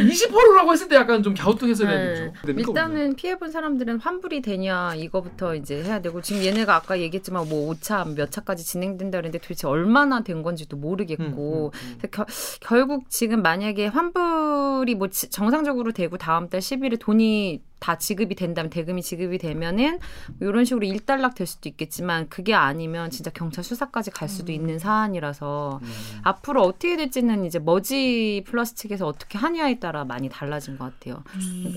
[0.09, 2.13] 20%라고 했을 때 약간 좀 갸우뚱했어야 네.
[2.45, 2.69] 되는 거죠.
[2.71, 8.15] 일단은 피해본 사람들은 환불이 되냐 이거부터 이제 해야 되고 지금 얘네가 아까 얘기했지만 뭐 5차
[8.15, 12.09] 몇 차까지 진행된다 그랬는데 도대체 얼마나 된 건지도 모르겠고 음, 음, 음.
[12.11, 12.25] 겨-
[12.61, 18.69] 결국 지금 만약에 환불이 뭐 지- 정상적으로 되고 다음 달 10일에 돈이 다 지급이 된다면
[18.69, 19.99] 대금이 지급이 되면은
[20.41, 25.79] 이런 식으로 일단락 될 수도 있겠지만 그게 아니면 진짜 경찰 수사까지 갈 수도 있는 사안이라서
[25.81, 25.87] 음.
[26.23, 31.23] 앞으로 어떻게 될지는 이제 머지 플러스 측에서 어떻게 하냐에 따라 많이 달라진 것 같아요.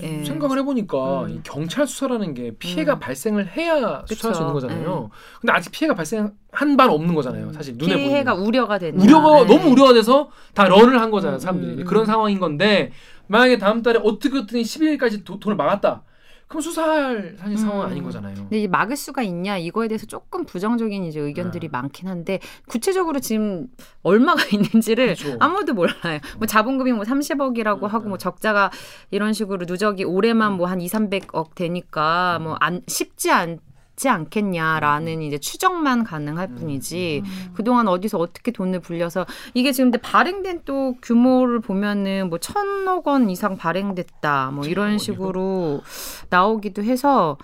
[0.01, 0.23] 예.
[0.23, 1.29] 생각을 해보니까 음.
[1.29, 2.99] 이 경찰 수사라는 게 피해가 음.
[2.99, 4.41] 발생을 해야 수사할 수 그쵸.
[4.41, 5.09] 있는 거잖아요.
[5.39, 7.53] 근데 아직 피해가 발생한 바 없는 거잖아요.
[7.53, 8.47] 사실 눈에 피해가 보이는.
[8.47, 9.55] 우려가 되는 우려가 네.
[9.55, 11.37] 너무 우려가 돼서 다 런을 한 거잖아요.
[11.37, 12.05] 음, 사람들이 음, 그런 음.
[12.05, 12.91] 상황인 건데
[13.27, 16.03] 만약에 다음 달에 어떻게 어떻게 11일까지 도, 돈을 막았다.
[16.47, 17.91] 그럼 수사할 사실 상황은 음.
[17.91, 18.35] 아닌 거잖아요.
[18.35, 21.71] 근데 이제 막을 수가 있냐 이거에 대해서 조금 부정적인 이제 의견들이 네.
[21.71, 23.67] 많긴 한데 구체적으로 지금
[24.03, 25.37] 얼마가 있는지를 그렇죠.
[25.39, 26.19] 아무도 몰라요.
[26.37, 28.09] 뭐 자본금이 뭐 30억이라고 네, 하고 네.
[28.09, 28.69] 뭐 적자가
[29.09, 32.43] 이런 식으로 누적이 올해만 뭐 한 2, 300억 되니까 음.
[32.43, 33.59] 뭐안 쉽지 않
[33.95, 37.23] 지 않겠냐라는 이제 추정만 가능할 뿐이지
[37.53, 43.29] 그동안 어디서 어떻게 돈을 불려서 이게 지금 근데 발행된 또 규모를 보면은 뭐 천억 원
[43.29, 45.81] 이상 발행됐다 뭐 이런 식으로
[46.29, 47.37] 나오기도 해서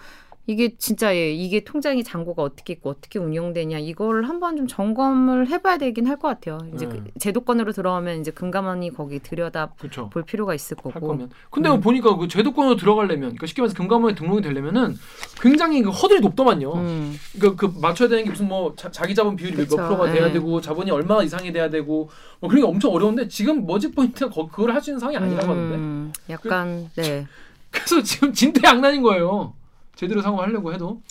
[0.50, 5.78] 이게 진짜 예, 이게 통장의 잔고가 어떻게 있고 어떻게 운영되냐 이걸 한번 좀 점검을 해봐야
[5.78, 6.58] 되긴 할 것 같아요.
[6.74, 6.92] 이제 네.
[6.92, 10.10] 그 제도권으로 들어가면 이제 금감원이 거기 들여다 그렇죠.
[10.10, 11.08] 볼 필요가 있을 할 거고.
[11.08, 11.30] 거면.
[11.52, 14.98] 근데 뭐 보니까 그 제도권으로 들어가려면, 그러니까 쉽게 말해서 금감원에 등록이 되려면은
[15.40, 16.74] 굉장히 그 허들이 높더만요.
[16.74, 17.16] 음.
[17.38, 19.76] 그러니까 그 맞춰야 되는 게 무슨 뭐 자, 기 자본 비율이 몇 그쵸.
[19.78, 20.32] 프로가 돼야 예.
[20.34, 24.48] 되고 자본이 얼마 이상이 돼야 되고 뭐 그런 게 엄청 어려운데 지금 머지 포인트가 거,
[24.50, 25.76] 그걸 할 수 있는 상황이 아니라고 하는데.
[25.76, 27.28] 음, 약간 네.
[27.72, 29.54] 그래서 지금 진퇴양난인 거예요.
[30.00, 31.02] 제대로 상환하려고 해도.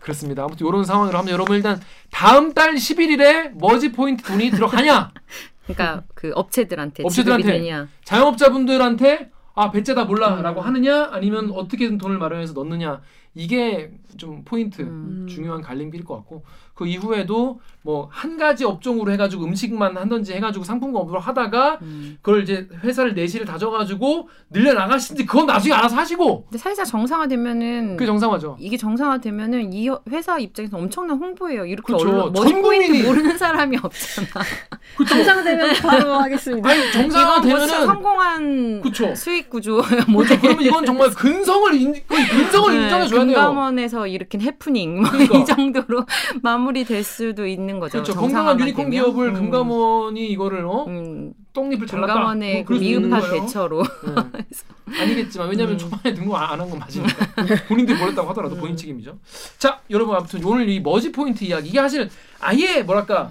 [0.00, 0.42] 그렇습니다.
[0.42, 5.12] 아무튼 이런 상황으로 하면 여러분 일단 다음 달 11일에 머지 포인트 돈이 들어가냐?
[5.64, 7.86] 그러니까 그 업체들한테, 업체들한테.
[8.02, 10.66] 자영업자분들한테 아 배째 다 몰라라고 음.
[10.66, 13.00] 하느냐 아니면 어떻게든 돈을 마련해서 넣느냐
[13.34, 15.26] 이게 좀 포인트 음.
[15.28, 16.44] 중요한 갈림길일 것 같고
[16.78, 22.16] 그 이후에도 뭐 한 가지 업종으로 해가지고 음식만 하든지 해가지고 상품권 업으로 하다가 음.
[22.22, 28.06] 그걸 이제 회사를 내실을 다져가지고 늘려 나가시는지 그건 나중에 알아서 하시고 근데 사실상 정상화되면은 그게
[28.06, 28.56] 정상화죠.
[28.60, 31.64] 이게 정상화되면은 이 회사 입장에서 엄청난 홍보예요.
[31.66, 32.08] 이렇게 그쵸.
[32.08, 34.28] 언론 전 머리 포인트 국민이- 모르는 사람이 없잖아.
[35.08, 36.68] 정상되면 바로 하겠습니다.
[36.68, 39.14] 아니 이건 뭐 정상화되면은 성공한 그쵸.
[39.14, 40.06] 수익 구조 그렇죠.
[40.40, 43.34] 그러면 이건 정말 근성을 인, 거의 근성을 네, 인정해줘야 돼요.
[43.36, 45.38] 금감원에서 일으킨 해프닝 뭐 그러니까.
[45.38, 46.04] 이 정도로
[46.42, 48.02] 마무리될 수도 있는 거죠.
[48.02, 48.14] 그렇죠.
[48.18, 48.90] 건강한 유니콘 되면.
[48.90, 49.34] 기업을 음.
[49.34, 52.12] 금감원이 이거를 어 음, 떡잎을 잘랐다.
[52.14, 53.40] 금감원의 뭐 그 그럴 수 있는 미흡한.
[53.40, 54.46] 대처로 네.
[55.02, 55.78] 아니겠지만 왜냐하면 음.
[55.78, 57.26] 초반에 등록 안 한 건 맞으니까
[57.68, 59.18] 본인들이 버렸다고 하더라도 본인 책임이죠.
[59.58, 62.08] 자 여러분 아무튼 오늘 이 머지 포인트 이야기 이게 사실은
[62.40, 63.30] 아예 뭐랄까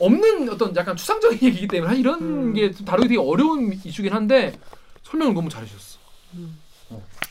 [0.00, 2.54] 없는 어떤 약간 추상적인 얘기이기 때문에 이런 음.
[2.54, 4.52] 게좀 다루기 되게 어려운 이슈긴 한데
[5.02, 5.98] 설명을 너무 잘해주셨어.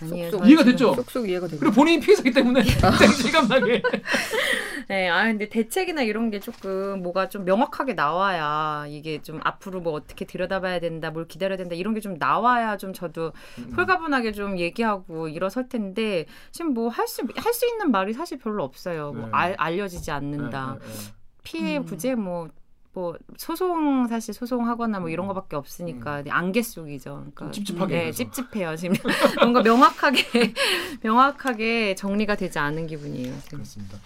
[0.02, 0.32] 아니에요.
[0.46, 0.94] 이해가 됐죠?
[0.96, 1.60] 쏙쏙 이해가 되고.
[1.60, 2.62] 그리고 본인이 피해자기 때문에
[3.00, 3.82] 굉장히 실감나게.
[4.90, 9.94] 네, 아 근데 대책이나 이런 게 조금 뭐가 좀 명확하게 나와야 이게 좀 앞으로 뭐
[9.94, 13.74] 어떻게 들여다봐야 된다, 뭘 기다려야 된다 이런 게 좀 나와야 좀 저도 음.
[13.78, 18.64] 홀가분하게 좀 얘기하고 일어설 텐데 지금 뭐 할 수 할 수 있는 말이 사실 별로
[18.64, 19.14] 없어요.
[19.14, 19.30] 뭐 네.
[19.32, 20.78] 알, 알려지지 않는다.
[20.82, 21.14] 네, 네, 네.
[21.44, 21.86] 피해 음.
[21.86, 22.50] 부재 뭐.
[22.94, 27.12] 뭐 소송 사실 소송하거나 뭐 이런 거밖에 없으니까 안개 속이죠.
[27.34, 28.12] 그러니까 좀 찝찝하게 네.
[28.12, 28.76] 찝찝해요.
[28.76, 28.96] 지금
[29.40, 30.54] 뭔가 명확하게
[31.02, 33.34] 명확하게 정리가 되지 않은 기분이에요.
[33.44, 33.60] 지금.
[33.60, 33.98] 그렇습니다.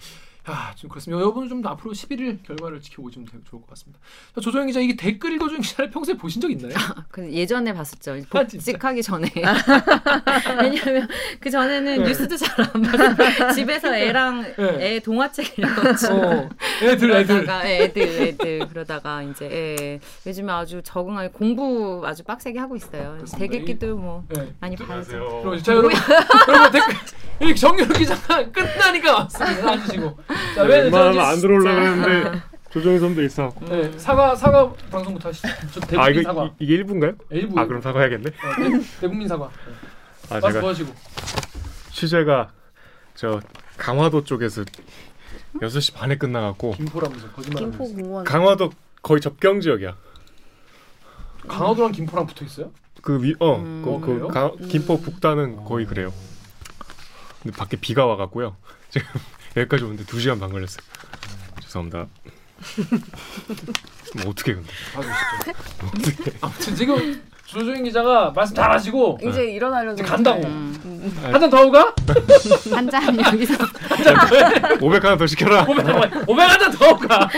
[0.48, 1.20] 야, 좀 그렇습니다.
[1.20, 3.98] 여러분은 좀더 앞으로 11일 결과를 지켜보시면 되- 좋을 것 같습니다.
[4.32, 6.72] 자, 조정현 기자, 이게 댓글 읽어주는 기자를 평소에 보신 적 있나요?
[7.10, 8.12] 그 예전에 봤었죠.
[8.12, 8.16] 아?
[8.30, 9.28] 복직하기 전에.
[10.60, 11.08] 왜냐하면
[11.40, 12.08] 그 전에는 네.
[12.08, 14.94] 뉴스도 잘 안 봐서 집에서 애랑 네.
[14.94, 16.14] 애 동화책 읽었죠.
[16.14, 16.48] 어,
[16.82, 17.26] 애들, 애들.
[17.26, 23.18] 그러다가 예, 애들 애들 그러다가 이제 예, 요즘에 아주 적응할 공부 아주 빡세게 하고 있어요.
[23.38, 24.52] 대객기도 뭐 네.
[24.60, 25.40] 많이 봐야죠.
[25.42, 25.92] 그럼 자, 여러분,
[26.48, 26.94] 여러분 댓글
[27.50, 29.70] 이 정유로 기자가 끝나니까 왔습니다.
[29.72, 30.18] 앉으시고.
[30.54, 32.10] 자, 왜 웬만하면 안 들어오려고 진짜.
[32.10, 33.52] 했는데 조정희 선배 있어.
[33.68, 35.48] 네, 사과 사과 방송부터 하시죠.
[35.72, 36.44] 저 대국민 아 이거 사과.
[36.44, 37.16] 이, 이게 1부인가요?
[37.30, 37.58] 일부.
[37.60, 38.28] 아 그럼 사과해야겠네.
[38.30, 39.48] 어, 대, 대국민 사과.
[39.48, 40.36] 네.
[40.36, 40.92] 아 제가 뭐 하시고.
[41.92, 42.50] 취재가
[43.14, 43.40] 저
[43.78, 44.64] 강화도 쪽에서
[45.60, 47.62] 6시 반에 끝나갖고 김포라면서 거짓말.
[47.62, 48.24] 김포 공무원.
[48.24, 48.70] 강화도
[49.02, 49.96] 거의 접경 지역이야.
[51.48, 52.72] 강화도랑 김포랑 붙어 있어요?
[53.02, 53.82] 그 위, 어, 음.
[53.84, 54.28] 그, 어, 그 그래요?
[54.28, 56.12] 강, 김포 북단은 거의 그래요.
[57.42, 58.56] 근데 밖에 비가 와갖고요.
[58.90, 59.06] 지금
[59.56, 60.84] 여기까지 오는데 2 시간 반 걸렸어요.
[61.62, 62.06] 죄송합니다.
[64.16, 64.68] 뭐 어떻게 근데?
[66.40, 70.42] 아무튼 지금 조정인 기자가 말씀 잘 하시고 이제 일어나려고 이제 간다고.
[70.44, 71.94] 음, 한잔 더 오가?
[72.74, 73.54] 한 잔 여기서
[74.80, 75.64] 500 하나 더 시켜라.
[75.64, 77.28] 500 한잔 더 오가.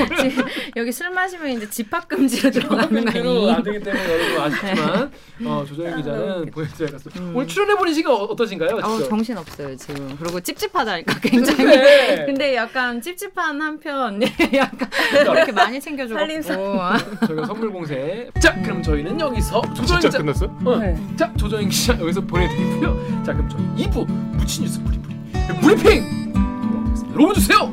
[0.77, 3.51] 여기 술 마시면 이제 집합 금지로 들어가는 거로 아니에요?
[3.53, 5.11] 안 되기 때문에 여러분 아쉽지만
[5.45, 7.21] 어, 조정인 기자는 보여드려야 겠습니다.
[7.21, 7.33] 음.
[7.37, 8.77] 오늘 출연해 보는 시간 어- 어떠신가요?
[8.81, 9.09] 직접?
[9.11, 10.17] 정신 없어요 지금.
[10.19, 11.65] 그리고 찝찝하다니까 굉장히.
[11.67, 12.25] 네.
[12.27, 14.21] 근데 약간 찝찝한 한편
[14.55, 16.19] 약간 그렇게 많이 챙겨주고
[17.27, 18.31] 저희가 선물 공세.
[18.41, 20.47] 자, 그럼 저희는 여기서 조정인 진짜 끝났어?
[20.65, 20.97] 어, 네.
[21.17, 23.23] 자, 조정인 기자 여기서 보내드리고요.
[23.25, 27.15] 자, 그럼 저희 2부 무치 뉴스 브리핑 들어보겠습니다.
[27.15, 27.73] 여러분 주세요.